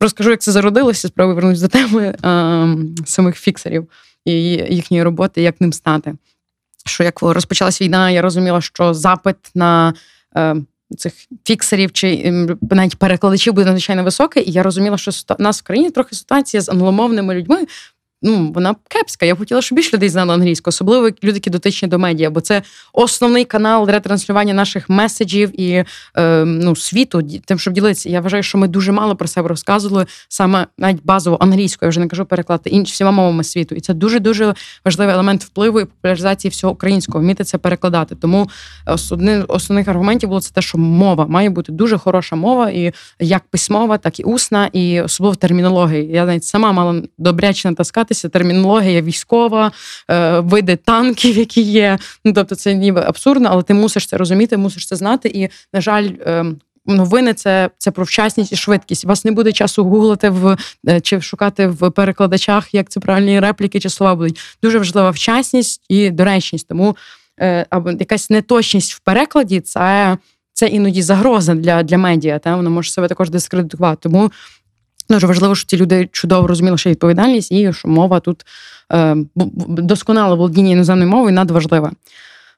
[0.00, 3.88] Розкажу, як це зародилося, спробую вернутися до теми е, самих фіксерів
[4.24, 4.32] і
[4.70, 6.14] їхньої роботи, як ним стати.
[6.86, 9.94] Що як розпочалась війна, я розуміла, що запит на
[10.36, 10.56] е,
[10.98, 11.12] цих
[11.44, 12.32] фіксерів чи
[12.70, 16.60] навіть перекладачів буде надзвичайно високий, і я розуміла, що у нас в країні трохи ситуація
[16.60, 17.66] з англомовними людьми.
[18.22, 19.26] Ну, вона кепська.
[19.26, 22.40] Я б хотіла, щоб більше людей знали англійську, особливо люди, які дотичні до медіа, бо
[22.40, 25.84] це основний канал ретранслювання наших меседжів і
[26.16, 28.08] е, ну, світу, тим, щоб ділитися.
[28.08, 32.00] Я вважаю, що ми дуже мало про себе розказували саме навіть базово англійською, я вже
[32.00, 33.74] не кажу перекладати інші всіма мовами світу.
[33.74, 38.14] І це дуже дуже важливий елемент впливу і популяризації всього українського, вміти це перекладати.
[38.14, 38.48] Тому
[38.86, 39.12] з
[39.48, 43.98] основних аргументів було це те, що мова має бути дуже хороша мова, і як письмова,
[43.98, 46.06] так і усна, і особливо в термінології.
[46.12, 47.68] Я навіть сама мала добряче
[48.06, 48.28] натаскатися.
[48.28, 49.72] Термінологія військова,
[50.10, 51.98] е, види танків, які є.
[52.24, 55.28] Ну тобто, це ніби абсурдно, але ти мусиш це розуміти, мусиш це знати.
[55.28, 56.44] І, на жаль, е,
[56.86, 59.04] новини це, це про вчасність і швидкість.
[59.04, 60.56] У вас не буде часу гуглити в
[60.88, 64.40] е, чи шукати в перекладачах, як це правильні репліки чи слова будуть.
[64.62, 66.68] Дуже важлива вчасність і доречність.
[66.68, 66.96] Тому
[67.70, 70.18] або якась неточність в перекладі це.
[70.52, 73.98] Це іноді загроза для для медіа, та вона може себе також дискредитувати.
[74.02, 74.30] Тому
[75.08, 78.46] дуже важливо, що ці люди чудово розуміли, що відповідальність і що мова тут
[78.92, 79.16] е,
[79.68, 81.90] досконале володіння іноземною мовою надважливе.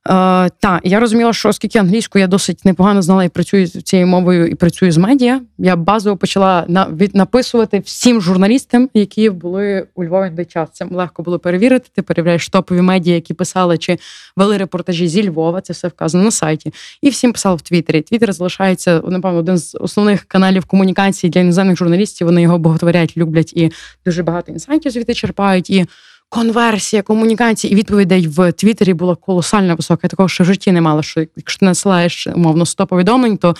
[0.09, 4.47] Е, та, я розуміла, що оскільки англійську я досить непогано знала і працюю цією мовою,
[4.47, 10.31] і працюю з медіа, я базово почала на, написувати всім журналістам, які були у Львові
[10.37, 10.69] на час.
[10.73, 11.89] Це легко було перевірити.
[11.95, 13.99] Ти перевіряєш топові медіа, які писали чи
[14.37, 15.61] вели репортажі зі Львова.
[15.61, 16.73] Це все вказано на сайті.
[17.03, 18.03] І всім писали в Твіттері.
[18.03, 22.27] Твіттер залишається напевно один з основних каналів комунікації для іноземних журналістів.
[22.27, 23.73] Вони його боготворять, люблять і
[24.07, 25.71] дуже багато інсайтів звідти черпають.
[25.71, 25.87] І
[26.29, 30.01] конверсія, комунікації і відповідей в Твіттері була колосально висока.
[30.03, 31.03] Я такого ще в житті не мала.
[31.03, 33.57] Що якщо ти насилаєш умовно 100 повідомлень, то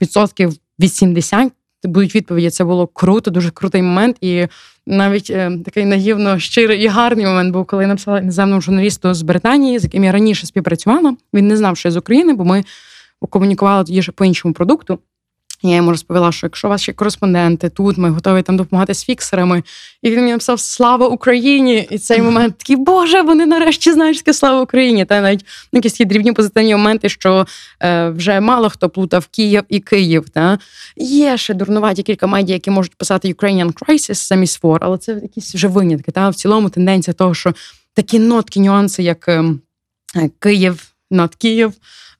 [0.00, 1.52] відсотків 80
[1.84, 2.50] будуть відповіді.
[2.50, 4.16] Це було круто, дуже крутий момент.
[4.20, 4.46] І
[4.86, 9.22] навіть е, такий наївно щирий і гарний момент був, коли я написала іноземному журналісту з
[9.22, 11.16] Британії, з яким я раніше співпрацювала.
[11.34, 12.64] Він не знав, що я з України, бо ми
[13.30, 14.98] комунікували тоді ще по іншому продукту.
[15.70, 19.04] Я йому розповіла, що якщо у вас ще кореспонденти тут, ми готові там допомагати з
[19.04, 19.62] фіксерами.
[20.02, 21.88] І він мені написав Слава Україні!
[21.90, 25.04] І цей момент такий, Боже, вони нарешті знають, що слава Україні.
[25.04, 27.46] Та навіть ну, якісь такі дрібні позитивні моменти, що
[27.82, 30.28] е, вже мало хто плутав Київ і Київ.
[30.28, 30.58] Та?
[30.96, 35.54] Є ще дурнуваті кілька медіа, які можуть писати Ukrainian Crisis замість war, але це якісь
[35.54, 36.12] вже винятки.
[36.12, 36.28] Та?
[36.28, 37.54] В цілому тенденція того, що
[37.94, 39.60] такі нотки, нюанси, як ем,
[40.16, 41.72] е, Київ над Київ.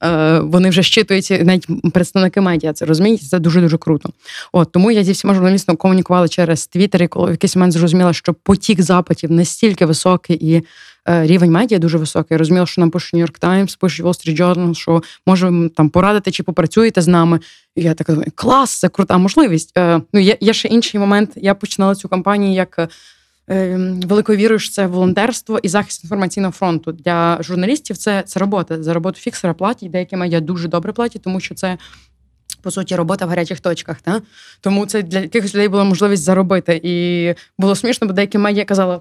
[0.03, 2.73] Е, Вони вже щитуються навіть представники медіа.
[2.73, 4.09] Це розумієте, це дуже дуже круто.
[4.51, 8.13] От тому я зі всіма журналістами комунікувала через Твіттер, і коли в якийсь момент зрозуміла,
[8.13, 10.63] що потік запитів настільки високий і
[11.09, 12.35] е, рівень медіа дуже високий.
[12.35, 16.31] Я розуміла, що нам пишуть York Times, пишуть Wall Street Journal, що можемо там порадити
[16.31, 17.39] чи попрацюєте з нами.
[17.75, 19.77] І я така думаю, клас, це крута можливість.
[19.77, 21.31] Е, Ну є, є ще інший момент.
[21.35, 22.89] Я починала цю кампанію як.
[23.49, 27.97] Е, Великою вірою, що це волонтерство і захист інформаційного фронту для журналістів.
[27.97, 28.83] Це, це робота.
[28.83, 29.91] За роботу фіксера платять.
[29.91, 31.77] Деякі медіа дуже добре платять, тому що це
[32.61, 34.01] по суті робота в гарячих точках.
[34.01, 34.21] Та?
[34.61, 36.81] Тому це для якихось людей була можливість заробити.
[36.83, 38.99] І було смішно, бо деякі медіа казали.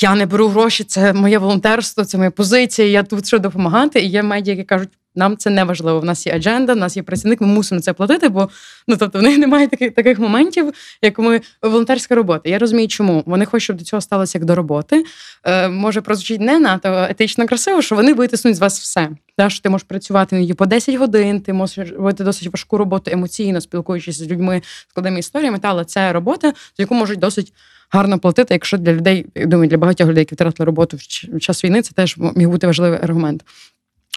[0.00, 2.88] Я не беру гроші, це моє волонтерство, це моя позиція.
[2.88, 4.00] Я тут що допомагати.
[4.00, 5.98] І є медіа, які кажуть, нам це не важливо.
[5.98, 8.48] У нас є адженда, у нас є працівник, ми мусимо це платити, бо
[8.88, 10.72] ну тобто в них немає таких таких моментів,
[11.02, 12.50] як ми волонтерська робота.
[12.50, 15.04] Я розумію, чому вони хочуть, щоб до цього сталося як до роботи.
[15.44, 19.08] Е, Може прозвучить не надто етично красиво, що вони витиснуть з вас все.
[19.36, 23.10] Та, що ти можеш працювати іноді по 10 годин, ти можеш робити досить важку роботу
[23.10, 27.52] емоційно, спілкуючись з людьми, складними історіями, та але це робота, за яку можуть досить
[27.92, 30.96] гарно платити, якщо для людей, я думаю, для багатьох людей, які втратили роботу
[31.32, 33.44] в час війни, це теж міг бути важливий аргумент.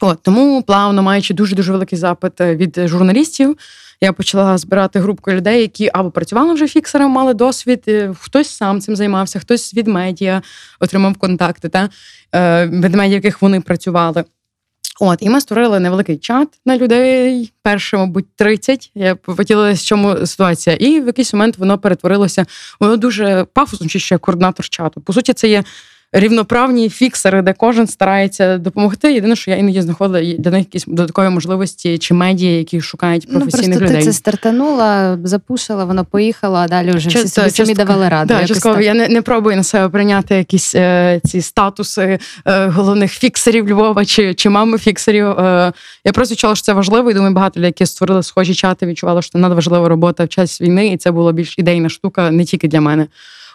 [0.01, 3.58] От тому плавно, маючи дуже дуже великий запит е, від журналістів,
[4.01, 8.81] я почала збирати групку людей, які або працювали вже фіксером, мали досвід, е, хтось сам
[8.81, 10.41] цим займався, хтось від медіа
[10.79, 11.89] отримав контакти, та
[12.36, 14.23] е, від медіа, яких вони працювали.
[14.99, 18.91] От, і ми створили невеликий чат на людей, перше, мабуть, 30.
[18.95, 20.75] Я поділилася, в чому ситуація.
[20.75, 22.45] І в якийсь момент воно перетворилося.
[22.79, 25.01] Воно дуже пафосно, чи ще координатор чату.
[25.01, 25.63] По суті, це є
[26.15, 29.13] рівноправні фіксери, де кожен старається допомогти.
[29.13, 33.67] Єдине, що я іноді знаходила для них якісь додаткові можливості чи медіа, які шукають професійних
[33.67, 33.97] ну, просто людей.
[33.97, 38.34] Ти це стартанула, запушила, воно поїхало, а далі вже всі собі самі давали раду.
[38.34, 38.82] Да, частково.
[38.82, 44.06] Я не не пробую на себе прийняти якісь е, ці статуси е, головних фіксерів Львова
[44.06, 45.28] чи чи мами фіксерів.
[45.28, 45.73] Е,
[46.06, 49.21] я просто відчула, що це важливо, і думаю, багато людей, які створили схожі чати, відчували,
[49.21, 52.67] що це надважлива робота в час війни, і це була більш ідейна штука не тільки
[52.67, 53.08] для мене.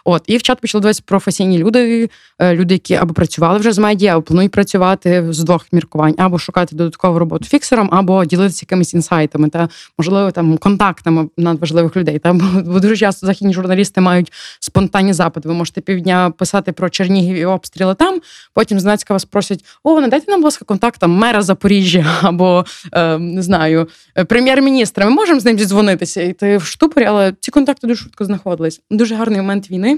[0.05, 2.09] От і в чат почали дивитися професійні люди,
[2.39, 6.39] е, люди, які або працювали вже з медіа, або планують працювати з двох міркувань, або
[6.39, 12.19] шукати додаткову роботу фіксером, або ділитися якимись інсайтами та можливо там контактами надважливих людей.
[12.19, 12.33] Та
[12.65, 15.49] бо дуже часто західні журналісти мають спонтанні запити.
[15.49, 18.21] Ви можете півдня писати про Чернігів і обстріли там.
[18.53, 23.17] Потім знацька вас просять: о, надайте нам, будь ласка, контакт там, мера Запоріжжя або е,
[23.17, 23.87] не знаю,
[24.27, 25.05] прем'єр-міністра.
[25.05, 26.21] Ми можемо з ним зідзвонитися.
[26.21, 28.81] І ти в штупорі, але ці контакти дуже швидко знаходились.
[28.89, 29.90] Дуже гарний момент війни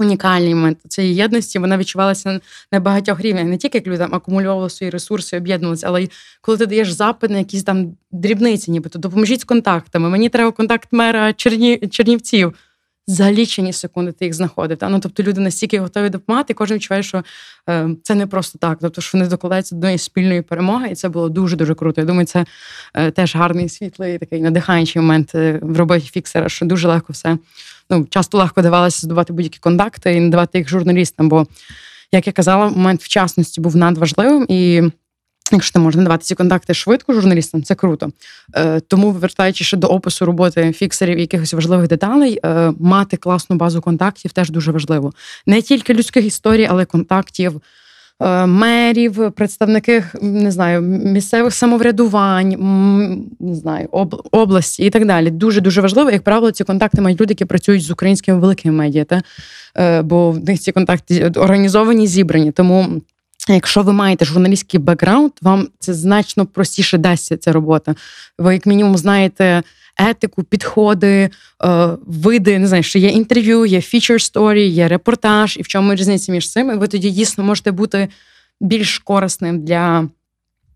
[0.00, 1.58] унікальний момент цієї єдності.
[1.58, 2.40] Вона відчувалася
[2.72, 3.44] на багатьох рівнях.
[3.44, 6.10] Не тільки як люди там свої ресурси, об'єднувалися, але й
[6.40, 10.10] коли ти даєш запит на якісь там дрібниці, нібито допоможіть з контактами.
[10.10, 11.78] Мені треба контакт мера Черні...
[11.78, 12.54] Чернівців.
[13.06, 14.78] За лічені секунди ти їх знаходив.
[14.78, 14.88] Та?
[14.88, 17.24] Ну, Тобто люди настільки готові допомагати, кожен відчуває, що
[17.68, 18.78] е, це не просто так.
[18.80, 22.00] Тобто, що вони докладаються до спільної перемоги, і це було дуже-дуже круто.
[22.00, 22.44] Я думаю, це
[22.94, 27.38] е, теж гарний світлий, такий надихаючий момент е, в роботі фіксера, що дуже легко все
[27.90, 31.28] ну, часто легко давалося здавати будь-які контакти і надавати їх журналістам.
[31.28, 31.46] Бо,
[32.12, 34.82] як я казала, момент вчасності був надважливим і.
[35.52, 38.10] Якщо ти можеш надавати ці контакти швидко журналістам, це круто.
[38.54, 43.56] Е, Тому, вертаючись ще до опису роботи фіксерів і якихось важливих деталей, е, мати класну
[43.56, 45.12] базу контактів теж дуже важливо.
[45.46, 47.60] Не тільки людських історій, але контактів
[48.46, 52.56] мерів, представники не знаю, місцевих самоврядувань,
[53.40, 53.88] не знаю,
[54.30, 55.30] області і так далі.
[55.30, 59.04] Дуже дуже важливо, як правило, ці контакти мають люди, які працюють з українськими великими медіа,
[59.04, 59.22] та?
[59.76, 62.52] Е, бо в них ці контакти організовані, зібрані.
[62.52, 63.00] Тому.
[63.54, 67.94] Якщо ви маєте журналістський бекграунд, вам це значно простіше дасться ця робота.
[68.38, 69.62] Ви, як мінімум, знаєте
[69.96, 71.30] етику, підходи,
[71.64, 75.94] е, види, не знаю, що є інтерв'ю, є фічер сторі, є репортаж, і в чому
[75.94, 76.76] різниця між цими.
[76.76, 78.08] Ви тоді дійсно можете бути
[78.60, 80.08] більш корисним для.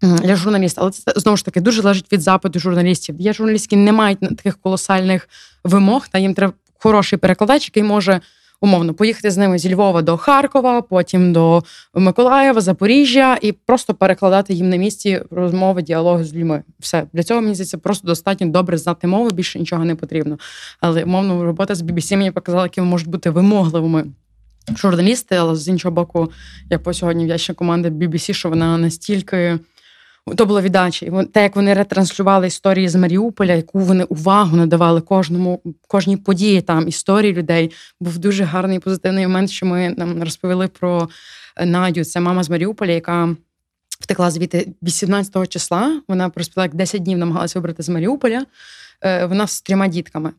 [0.03, 3.15] Для журналіста, але це знову ж таки дуже залежить від запиту журналістів.
[3.19, 5.29] Є журналісти, не мають таких колосальних
[5.65, 8.21] вимог, та їм треба хороший перекладач, який може
[8.61, 11.63] умовно поїхати з ними зі Львова до Харкова, потім до
[11.95, 16.63] Миколаєва, Запоріжжя, і просто перекладати їм на місці розмови, діалоги з людьми.
[16.81, 20.39] Все для цього мені здається, просто достатньо добре знати мову, більше нічого не потрібно.
[20.81, 24.07] Але умовно робота з BBC мені показала, які можуть бути вимогливими.
[24.77, 26.33] Журналісти, але з іншого боку,
[26.71, 29.59] я по сьогодні вдячна команди BBC, що вона настільки
[30.37, 31.13] то було віддачі.
[31.33, 36.89] Те, як вони ретранслювали історії з Маріуполя, яку вони увагу надавали кожному, кожній події там,
[36.89, 37.71] історії людей.
[38.01, 41.09] Був дуже гарний позитивний момент, що ми нам розповіли про
[41.65, 42.05] Надю.
[42.05, 43.37] Це мама з Маріуполя, яка
[44.01, 46.01] втекла звідти 18 числа.
[46.09, 48.47] Вона проспіла як 10 днів намагалася вибрати з Маріуполя.
[49.03, 50.33] Е, вона з трьома дітками.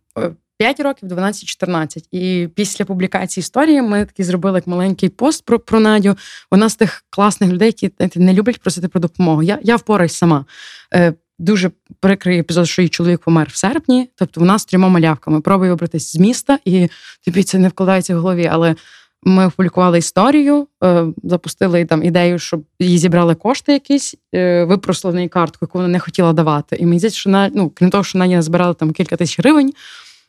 [0.57, 2.03] 5 років, 12-14.
[2.11, 6.17] І після публікації історії ми таки зробили як маленький пост про про Надю.
[6.51, 9.43] Вона з тих класних людей, які не люблять просити про допомогу.
[9.43, 10.45] Я я впораюсь сама.
[10.93, 14.09] Е, Дуже прикрий епізод, що її чоловік помер в серпні.
[14.15, 16.89] Тобто вона з трьома малявками пробує вибратися з міста, і
[17.25, 18.49] тобі це не вкладається в голові.
[18.51, 18.75] Але
[19.23, 25.15] ми опублікували історію, е, запустили там ідею, щоб її зібрали кошти якісь, е, випросили в
[25.15, 26.75] неї картку, яку вона не хотіла давати.
[26.75, 29.39] І мені здається, що на ну крім того, що на неї збирали там кілька тисяч
[29.39, 29.73] гривень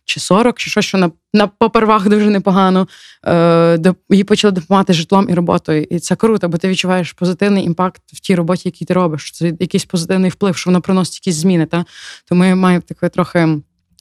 [0.06, 2.88] чи 40, чи щось, що на на попервах дуже непогано.
[3.26, 5.86] Е, Їй почали допомагати житлом і роботою.
[5.90, 9.30] І це круто, бо ти відчуваєш позитивний impact в тій роботі, якій ти робиш.
[9.32, 11.66] Це якийсь позитивний вплив, що воно приносить якісь зміни.
[11.66, 11.84] Та?
[12.28, 13.48] Тому я маю таке трохи.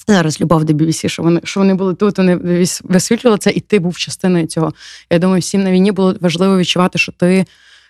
[0.08, 2.36] Зараз любов до BBC, що вони що вони були тут, вони
[2.84, 4.74] висвітлювали це, і ти був частиною цього.
[5.10, 7.46] Я думаю, всім на війні було важливо відчувати, що ти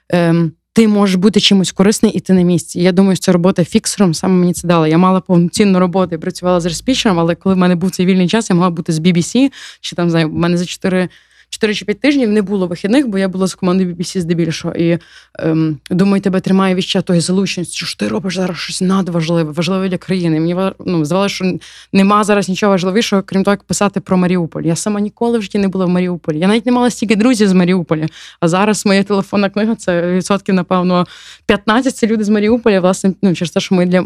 [0.10, 2.80] ем, ти можеш бути чимось корисний і ти на місці.
[2.82, 4.88] Я думаю, що робота фіксером саме мені це дала.
[4.88, 8.06] Я мала повноцінну роботу і працювала з Respeecher ом, але коли в мене був цей
[8.06, 11.10] вільний час, я могла бути з BBC, чи там знаю, в мене за 4
[11.50, 14.76] 4 чи 5 тижнів не було вихідних, бо я була з командою BBC здебільшого.
[14.76, 14.98] І
[15.40, 19.98] ем, думаю, тебе тримає відчуття тої залученості, що ти робиш зараз щось надважливе, важливе для
[19.98, 20.40] країни.
[20.40, 20.56] Мені
[20.86, 21.54] ну, здавалося, що
[21.94, 24.64] нема зараз нічого важливішого, крім того, як писати про Маріуполь.
[24.64, 26.40] Я сама ніколи в житті не була в Маріуполі.
[26.40, 28.08] Я навіть не мала стільки друзів з Маріуполя.
[28.40, 31.08] А зараз моя телефонна книга це відсотків, напевно,
[31.46, 32.80] 15 це люди з Маріуполя.
[32.80, 34.02] Власне, ну через те, що ми для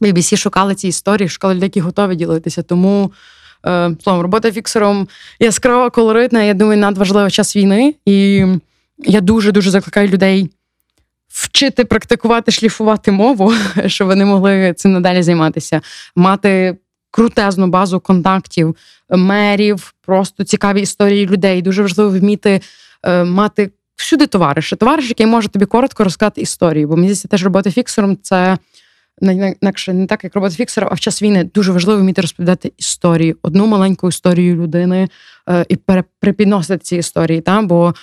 [0.00, 2.62] BBC шукали ці історії, шукали які готові ділитися.
[2.62, 3.12] Тому.
[3.66, 5.08] Е, словом, робота фіксером
[5.40, 6.42] яскрава, колоритна.
[6.42, 7.94] Я думаю, надважлива час війни.
[8.06, 8.44] І
[8.98, 10.50] я дуже дуже закликаю людей
[11.28, 13.52] вчити практикувати, шліфувати мову,
[13.86, 15.80] щоб вони могли цим надалі займатися,
[16.16, 16.76] мати
[17.10, 18.76] крутезну базу контактів,
[19.10, 21.62] мерів, просто цікаві історії людей.
[21.62, 22.60] Дуже важливо вміти
[23.02, 24.76] е, мати всюди товариша.
[24.76, 26.88] Товариш, який може тобі коротко розказати історію.
[26.88, 28.58] Бо мені здається, теж робота фіксером це
[29.20, 33.36] інакше не так, як робота фіксера, а в час війни дуже важливо вміти розповідати історію,
[33.42, 35.08] одну маленьку історію людини
[35.48, 35.76] е, і
[36.20, 37.40] перепідносити ці історії.
[37.40, 37.62] Та?
[37.62, 37.94] Бо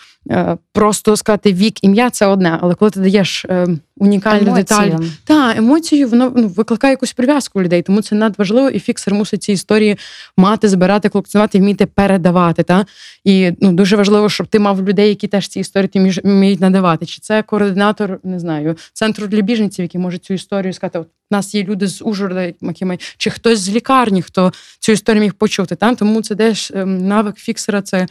[0.74, 4.56] просто сказати вік, ім'я це одне, але коли ти даєш е, унікальну Емоцію.
[4.56, 9.44] деталь та емоцію, воно ну, викликає якусь прив'язку людей, тому це надважливо, і фіксер мусить
[9.44, 9.98] ці історії
[10.38, 12.64] мати, збирати, колекціонувати, вміти передавати.
[12.64, 12.86] Та?
[13.24, 17.06] І ну, дуже важливо, щоб ти мав людей, які теж ці історії ти вміють надавати.
[17.06, 21.00] Чи це координатор, не знаю, центру для біженців, який може цю історію сказати.
[21.00, 22.54] От у нас є люди з Ужгорода,
[23.18, 25.76] чи хтось з лікарні, хто цю історію міг почути.
[25.76, 25.96] Та?
[25.96, 27.82] Тому це теж ем, навик фіксера.
[27.82, 28.08] це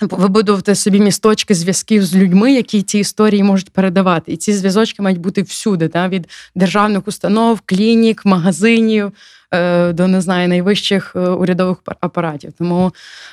[0.00, 4.32] вибудувати собі місточки зв'язків з людьми, які ці історії можуть передавати.
[4.32, 9.12] І ці зв'язочки мають бути всюди, та, від державних установ, клінік, магазинів
[9.54, 12.52] е, до не знаю, найвищих е, урядових апаратів.
[12.58, 12.92] Тому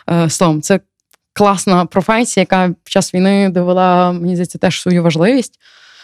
[0.10, 0.80] е, словом, це
[1.34, 5.60] класна професія, яка в час війни довела, мені здається, теж свою важливість.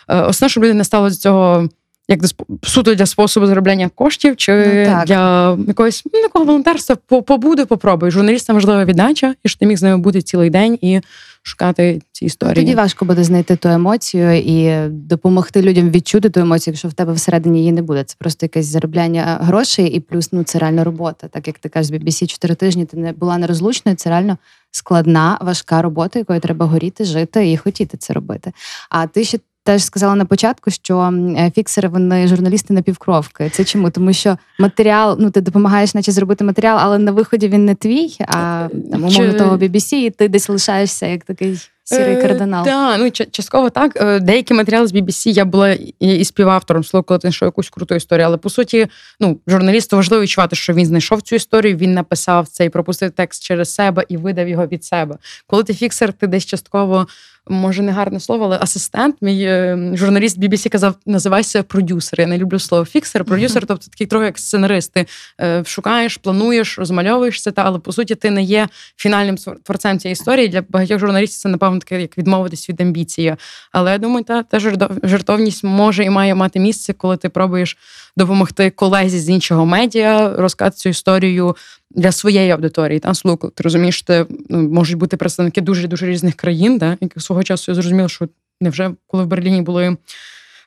[0.07, 1.69] Основне, щоб люди не стали з цього
[2.11, 2.19] як
[2.63, 4.53] суто для способу заробляння коштів, чи
[4.89, 8.11] ну, для якогось ну, якого волонтерства побуде, попробуй.
[8.11, 11.01] Журналістам важлива віддача, і що ти міг з ними бути цілий день і
[11.43, 12.55] шукати ці історії.
[12.55, 17.13] Тоді важко буде знайти ту емоцію і допомогти людям відчути ту емоцію, якщо в тебе
[17.13, 18.03] всередині її не буде.
[18.03, 21.27] Це просто якесь заробляння грошей, і плюс ну це реально робота.
[21.27, 24.37] Так як ти кажеш, BBC 4 тижні ти не була нерозлучною, це реально
[24.71, 28.51] складна, важка робота, якою треба горіти, жити і хотіти це робити.
[28.89, 30.99] А ти ще теж сказала на початку, що
[31.37, 33.49] е, фіксери вони журналісти на півкровки.
[33.49, 33.89] Це чому?
[33.89, 38.17] Тому що матеріал, ну ти допомагаєш, наче зробити матеріал, але на виході він не твій,
[38.19, 41.59] а там, умовно того BBC, і ти десь лишаєшся як такий.
[41.83, 42.65] Сірий е, кардинал.
[42.65, 43.91] Так, ну частково так.
[43.95, 47.95] Е, деякі матеріали з BBC я була і співавтором слово, коли ти знайшов якусь круту
[47.95, 48.25] історію.
[48.25, 48.87] Але по суті,
[49.19, 53.43] ну журналісту важливо відчувати, що він знайшов цю історію, він написав це і пропустив текст
[53.43, 55.17] через себе і видав його від себе.
[55.47, 57.07] Коли ти фіксер, ти десь частково
[57.51, 62.21] може не гарне слово, але асистент, мій е, журналіст BBC казав, називайся продюсер.
[62.21, 63.25] Я не люблю слово фіксер.
[63.25, 64.93] Продюсер, тобто такий трохи як сценарист.
[64.93, 65.05] Ти
[65.41, 70.13] е, шукаєш, плануєш, розмальовуєш це, та але по суті ти не є фінальним творцем цієї
[70.13, 70.47] історії.
[70.47, 73.35] Для багатьох журналістів це напевно таке, як відмовитись від амбіції.
[73.71, 74.59] Але я думаю, та та
[75.03, 77.77] жертовність може і має мати місце, коли ти пробуєш
[78.17, 81.55] допомогти колезі з іншого медіа, розказати цю історію
[81.95, 82.99] для своєї аудиторії.
[82.99, 87.23] Та слухай, ти розумієш, що ну, можуть бути представники дуже дуже різних країн, да, яких
[87.23, 88.27] свого часу я зрозуміла, що
[88.61, 89.97] невже коли в Берліні були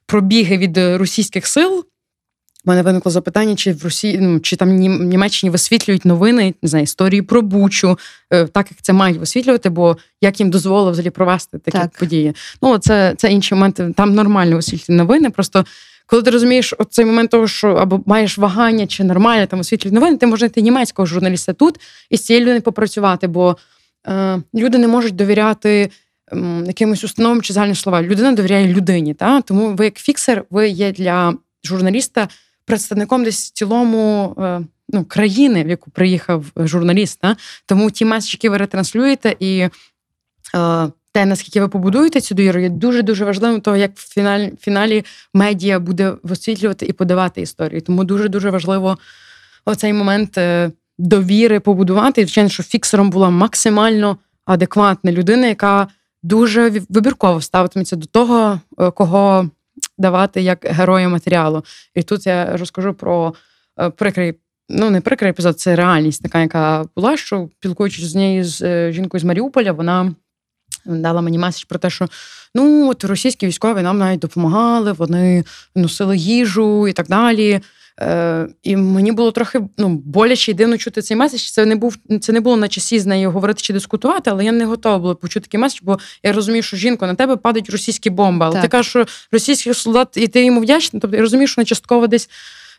[0.07, 1.87] пробіги від російських сил.
[2.67, 6.83] У мене виникло запитання, чи в Росії, ну чи там Німеччині висвітлюють новини, не знаю,
[6.83, 7.99] історії про Бучу,
[8.31, 11.99] е, так як це мають висвітлювати, бо як їм дозволили взагалі провести такі так.
[11.99, 12.35] події.
[12.63, 13.93] Ну це це інші моменти.
[13.97, 15.31] Там нормально висвітлюють новини.
[15.31, 15.65] Просто
[16.07, 20.17] коли ти розумієш цей момент того, що або маєш вагання чи нормально там освітлюють новини,
[20.17, 23.57] ти можеш знайти німецького журналіста тут і з цією людиною попрацювати, бо
[24.07, 25.91] е, люди не можуть довіряти
[26.33, 26.37] е,
[26.67, 28.03] якимось установам чи загальні слова.
[28.03, 29.15] Людина довіряє людині.
[29.15, 29.41] Та?
[29.41, 32.29] Тому ви, як фіксер, ви є для журналіста
[32.65, 37.21] представником десь в цілому е, ну, країни, в яку приїхав журналіст.
[37.21, 37.37] Та?
[37.67, 39.71] Тому ті меседжі, які ви ретранслюєте, і е,
[41.15, 45.05] те, наскільки ви побудуєте цю довіру, є дуже дуже важливим, того, як в фіналі, фіналі
[45.35, 47.81] медіа буде висвітлювати і подавати історію.
[47.81, 48.99] Тому дуже дуже важливо
[49.65, 52.21] оцей момент е, довіри побудувати.
[52.21, 55.89] І, звичайно, що фіксером була максимально адекватна людина, яка
[56.23, 59.51] дуже вибірково ставитиметься до того, е, кого
[59.99, 61.65] давати як героя матеріалу.
[61.95, 63.35] І тут я розкажу про
[63.81, 64.35] е, прикрий.
[64.69, 69.21] Ну, не прикрий епізод, це реальність, така, яка була, що спілкуючись з нею з жінкою
[69.21, 70.15] з Маріуполя, вона
[70.87, 72.09] дала мені меседж про те, що
[72.55, 77.61] ну от російські військові нам навіть допомагали, вони носили їжу і так далі.
[78.01, 81.41] Е, І мені було трохи ну, боляче і дивно чути цей меседж.
[81.41, 84.53] Це не був це не було на часі з нею говорити чи дискутувати, але я
[84.53, 88.11] не готова була почути такий меседж, бо я розумію, що жінко на тебе падають російські
[88.11, 88.47] бомби.
[88.47, 88.63] Але так.
[88.63, 91.01] ти кажеш, що російський солдат, і ти йому вдячний.
[91.01, 92.31] Тобто я розумію, що вона частково десь.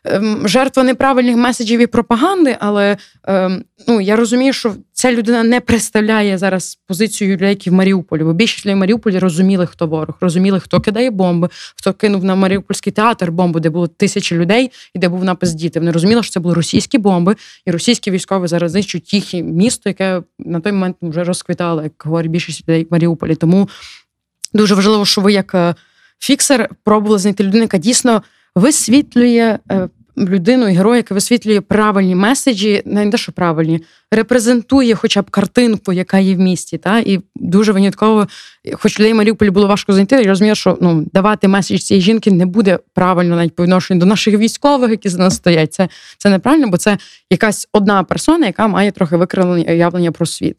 [0.07, 5.59] Ем, жертва неправильних меседжів і пропаганди, але ем, ну я розумію, що ця людина не
[5.59, 8.23] представляє зараз позицію людей, які в Маріуполі.
[8.23, 12.35] Бо більшість людей в Маріуполі розуміли, хто ворог, розуміли, хто кидає бомби, хто кинув на
[12.35, 15.79] Маріупольський театр бомбу, де було тисячі людей, і де був напис діти.
[15.79, 17.35] Вони розуміли, що це були російські бомби,
[17.65, 22.31] і російські військові зараз знищують їхнє місто, яке на той момент вже розквітало, як говорить
[22.31, 23.35] більшість людей в Маріуполі.
[23.35, 23.69] Тому
[24.53, 25.75] дуже важливо, що ви як е,
[26.19, 28.21] фіксер пробували знайти людину, яка дійсно
[28.55, 35.29] висвітлює е, людину героя, яка висвітлює правильні меседжі, не те, що правильні, репрезентує хоча б
[35.29, 36.77] картинку, яка є в місті.
[36.77, 36.99] Та?
[36.99, 38.27] І дуже винятково,
[38.73, 42.45] хоч людей Маріуполі було важко знайти, я розумію, що ну, давати меседж цієї жінки не
[42.45, 45.73] буде правильно навіть по відношенню до наших військових, які за нас стоять.
[45.73, 46.97] Це це неправильно, бо це
[47.29, 50.57] якась одна персона, яка має трохи викривлення уявлення про світ.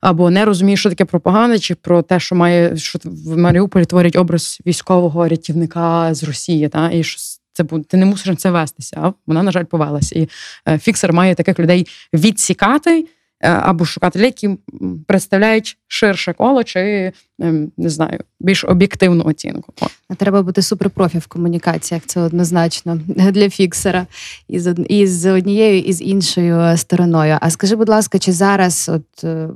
[0.00, 4.16] Або не розуміє, що таке пропаганда, чи про те, що має що в Маріуполі творять
[4.16, 8.96] образ військового рятівника з Росії, та і що це ти не мусиш на це вестися.
[9.02, 10.18] А вона, на жаль, повелася.
[10.18, 10.28] І
[10.68, 13.06] е, фіксер має таких людей відсікати.
[13.42, 14.58] Е, або шукати людей, які
[15.06, 19.72] представляють ширше коло, чи ем, не знаю, більш об'єктивну оцінку.
[20.16, 22.02] Треба бути суперпрофі в комунікаціях.
[22.06, 24.06] Це однозначно для фіксера
[24.48, 27.38] і з і з однією і з іншою стороною.
[27.40, 29.48] А скажи, будь ласка, чи зараз, от е,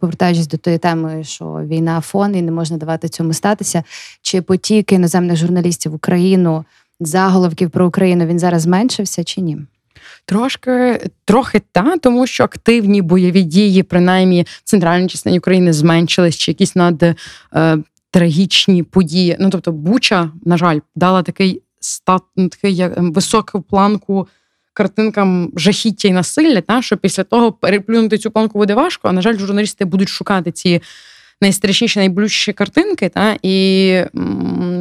[0.00, 3.82] повертаючись до тої теми, що війна фон і не можна давати цьому статися,
[4.22, 6.64] чи потік іноземних журналістів в Україну?
[7.00, 9.58] Заголовків про Україну він зараз зменшився чи ні?
[10.24, 16.50] Трошки трохи та, тому що активні бойові дії, принаймні в центральній частині України, зменшились, чи
[16.50, 17.16] якісь над е,
[18.10, 19.36] трагічні події.
[19.40, 24.28] Ну тобто, Буча, на жаль, дала такий стат, ну, такий як ем, високу планку
[24.72, 26.60] картинкам жахіття і насилля.
[26.60, 29.08] Та що після того переплюнути цю планку буде важко.
[29.08, 30.82] А на жаль, журналісти будуть шукати ці
[31.40, 34.02] найстрашніші, найближчі картинки, та і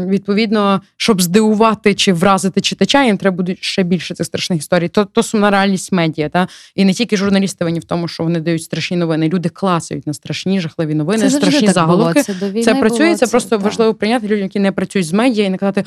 [0.08, 4.88] відповідно, щоб здивувати чи вразити читача, їм треба буде ще більше цих страшних історій.
[4.88, 8.40] То то сумна реальність медіа, та і не тільки журналісти винні в тому, що вони
[8.40, 9.30] дають страшні новини.
[9.30, 12.24] Люди класують на страшні жахливі новини, це страшні заголовки.
[12.24, 13.08] Це, це працює.
[13.08, 13.58] Було, це просто та.
[13.58, 15.84] важливо прийняти людям, які не працюють з медіа, і не казати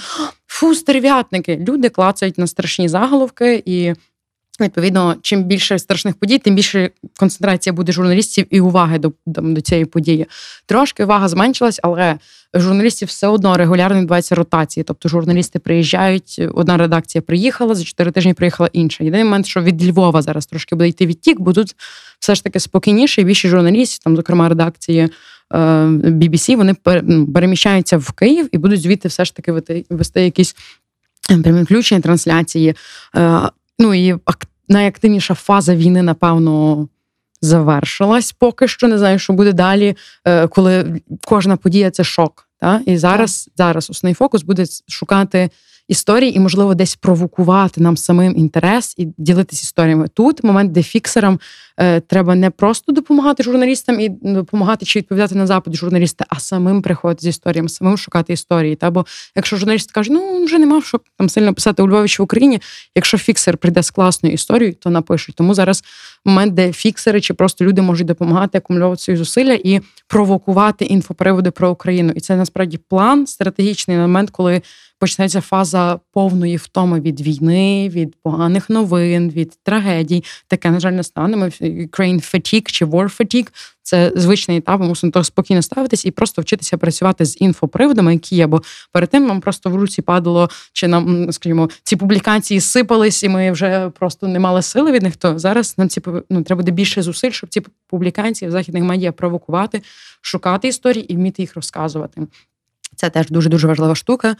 [0.46, 1.64] фу, стерв'ятники.
[1.68, 3.94] Люди клацають на страшні заголовки і.
[4.64, 9.84] Відповідно, чим більше страшних подій, тим більше концентрація буде журналістів і уваги до до, цієї
[9.84, 10.26] події.
[10.66, 12.18] Трошки увага зменшилась, але
[12.54, 14.84] журналістів все одно регулярно відбуваються ротації.
[14.84, 19.04] Тобто журналісти приїжджають, одна редакція приїхала, за чотири тижні приїхала інша.
[19.04, 21.76] Єдиний момент, що від Львова зараз трошки буде йти відтік, бо тут
[22.18, 25.08] все ж таки спокійніше, і більше журналістів, там, зокрема, редакції.
[25.50, 26.74] BBC, вони
[27.34, 29.52] переміщаються в Київ і будуть звідти все ж таки
[29.90, 30.56] вести якісь
[31.42, 32.74] прямі включення трансляції.
[33.16, 33.40] Е,
[33.78, 34.14] ну і
[34.70, 36.88] найактивніша фаза війни, напевно,
[37.42, 38.32] завершилась.
[38.32, 42.48] Поки що не знаю, що буде далі, е, коли кожна подія це шок.
[42.60, 42.80] Та?
[42.86, 45.50] І зараз, зараз основний фокус буде шукати
[45.88, 50.08] історії і, можливо, десь провокувати нам самим інтерес і ділитися історіями.
[50.08, 51.40] Тут момент, де фіксерам
[52.06, 57.22] треба не просто допомагати журналістам і допомагати чи відповідати на запити журналіста, а самим приходити
[57.22, 58.76] з історіями, самим шукати історії.
[58.76, 59.06] Та бо
[59.36, 62.60] якщо журналіст каже, ну вже нема що там сильно писати у Львові чи в Україні.
[62.94, 65.34] Якщо фіксер прийде з класною історією, то напишуть.
[65.34, 65.84] Тому зараз
[66.24, 71.70] момент, де фіксери чи просто люди можуть допомагати акумулювати свої зусилля і провокувати інфоприводи про
[71.70, 72.12] Україну.
[72.16, 74.62] І це насправді план стратегічний момент, коли
[75.00, 80.24] почнеться фаза повної втоми від війни, від поганих новин, від трагедій.
[80.48, 81.36] Таке, на жаль, не стане.
[81.36, 83.48] Ми Ukraine fatigue чи war fatigue–
[83.90, 88.36] це звичний етап, ми мусимо того спокійно ставитись і просто вчитися працювати з інфоприводами, які
[88.36, 88.46] є.
[88.46, 88.62] Бо
[88.92, 93.52] перед тим нам просто в руці падало, чи нам, скажімо, ці публікації сипались, і ми
[93.52, 95.16] вже просто не мали сили від них.
[95.16, 99.12] То зараз нам ці ну, треба буде більше зусиль, щоб ці публікації в західних медіа
[99.12, 99.82] провокувати,
[100.20, 102.20] шукати історії і вміти їх розказувати.
[102.96, 104.36] Це теж дуже дуже важлива штука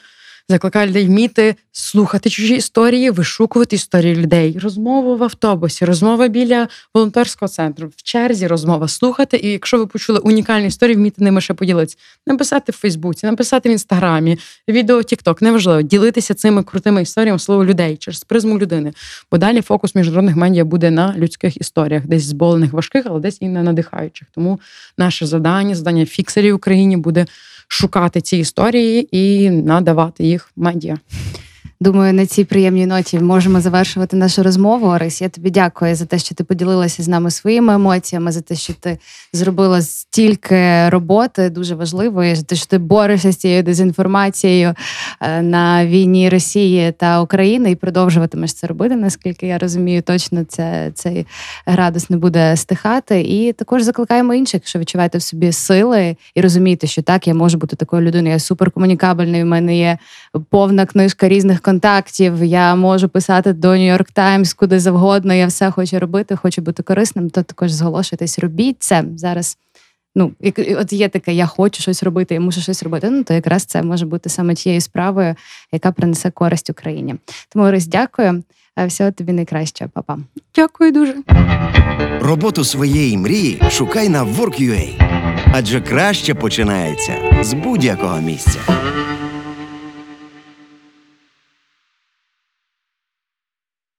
[0.51, 7.49] закликаю людей вміти слухати чужі історії, вишукувати історії людей, розмову в автобусі, розмова біля волонтерського
[7.49, 9.37] центру, в черзі розмова слухати.
[9.43, 11.97] І якщо ви почули унікальні історії, вміти ними ще поділитися.
[12.27, 14.39] Написати в Фейсбуці, написати в інстаграмі,
[14.69, 18.93] відео Тікток, неважливо, ділитися цими крутими історіями слово людей через призму людини.
[19.31, 23.49] Бо далі фокус міжнародних медіа буде на людських історіях, десь зболених важких, але десь і
[23.49, 24.29] не надихаючих.
[24.35, 24.61] Тому
[24.99, 27.27] наше завдання, завдання фіксерів в Україні буде
[27.73, 30.99] шукати ці історії і надавати їх медіа.
[31.83, 34.87] Думаю, на цій приємній ноті можемо завершувати нашу розмову.
[34.87, 38.55] Орис, я тобі дякую за те, що ти поділилася з нами своїми емоціями, за те,
[38.55, 38.99] що ти
[39.33, 44.75] зробила стільки роботи, дуже важливої, за те, що ти борешся з цією дезінформацією
[45.21, 48.97] е, на війні Росії та України і продовжуватимеш це робити.
[48.97, 51.27] Наскільки я розумію, точно це цей
[51.67, 53.21] градус не буде стихати.
[53.21, 57.59] І також закликаємо інших, що відчуваєте в собі сили і розумієте, що так, я можу
[57.59, 58.33] бути такою людиною.
[58.33, 59.43] Я суперкомунікабельний.
[59.43, 59.99] У мене є
[60.51, 62.45] повна книжка різних контактів.
[62.45, 65.35] Я можу писати до Нью-Йорк Таймс, куди завгодно.
[65.35, 67.31] Я все хочу робити, хочу бути корисним.
[67.31, 69.59] То також зголошуйтесь, робіть це зараз.
[70.15, 70.33] Ну,
[70.79, 73.11] от є таке, я хочу щось робити, я мушу щось робити.
[73.11, 75.35] Ну то якраз це може бути саме тією справою,
[75.73, 77.15] яка принесе користь Україні.
[77.49, 78.43] Тому Орис, дякую.
[78.87, 80.19] Всього тобі найкращого, Па-па.
[80.55, 81.15] Дякую дуже.
[82.21, 84.89] Роботу своєї мрії шукай на Work.ua.
[85.55, 88.61] Адже краще починається з будь-якого місця.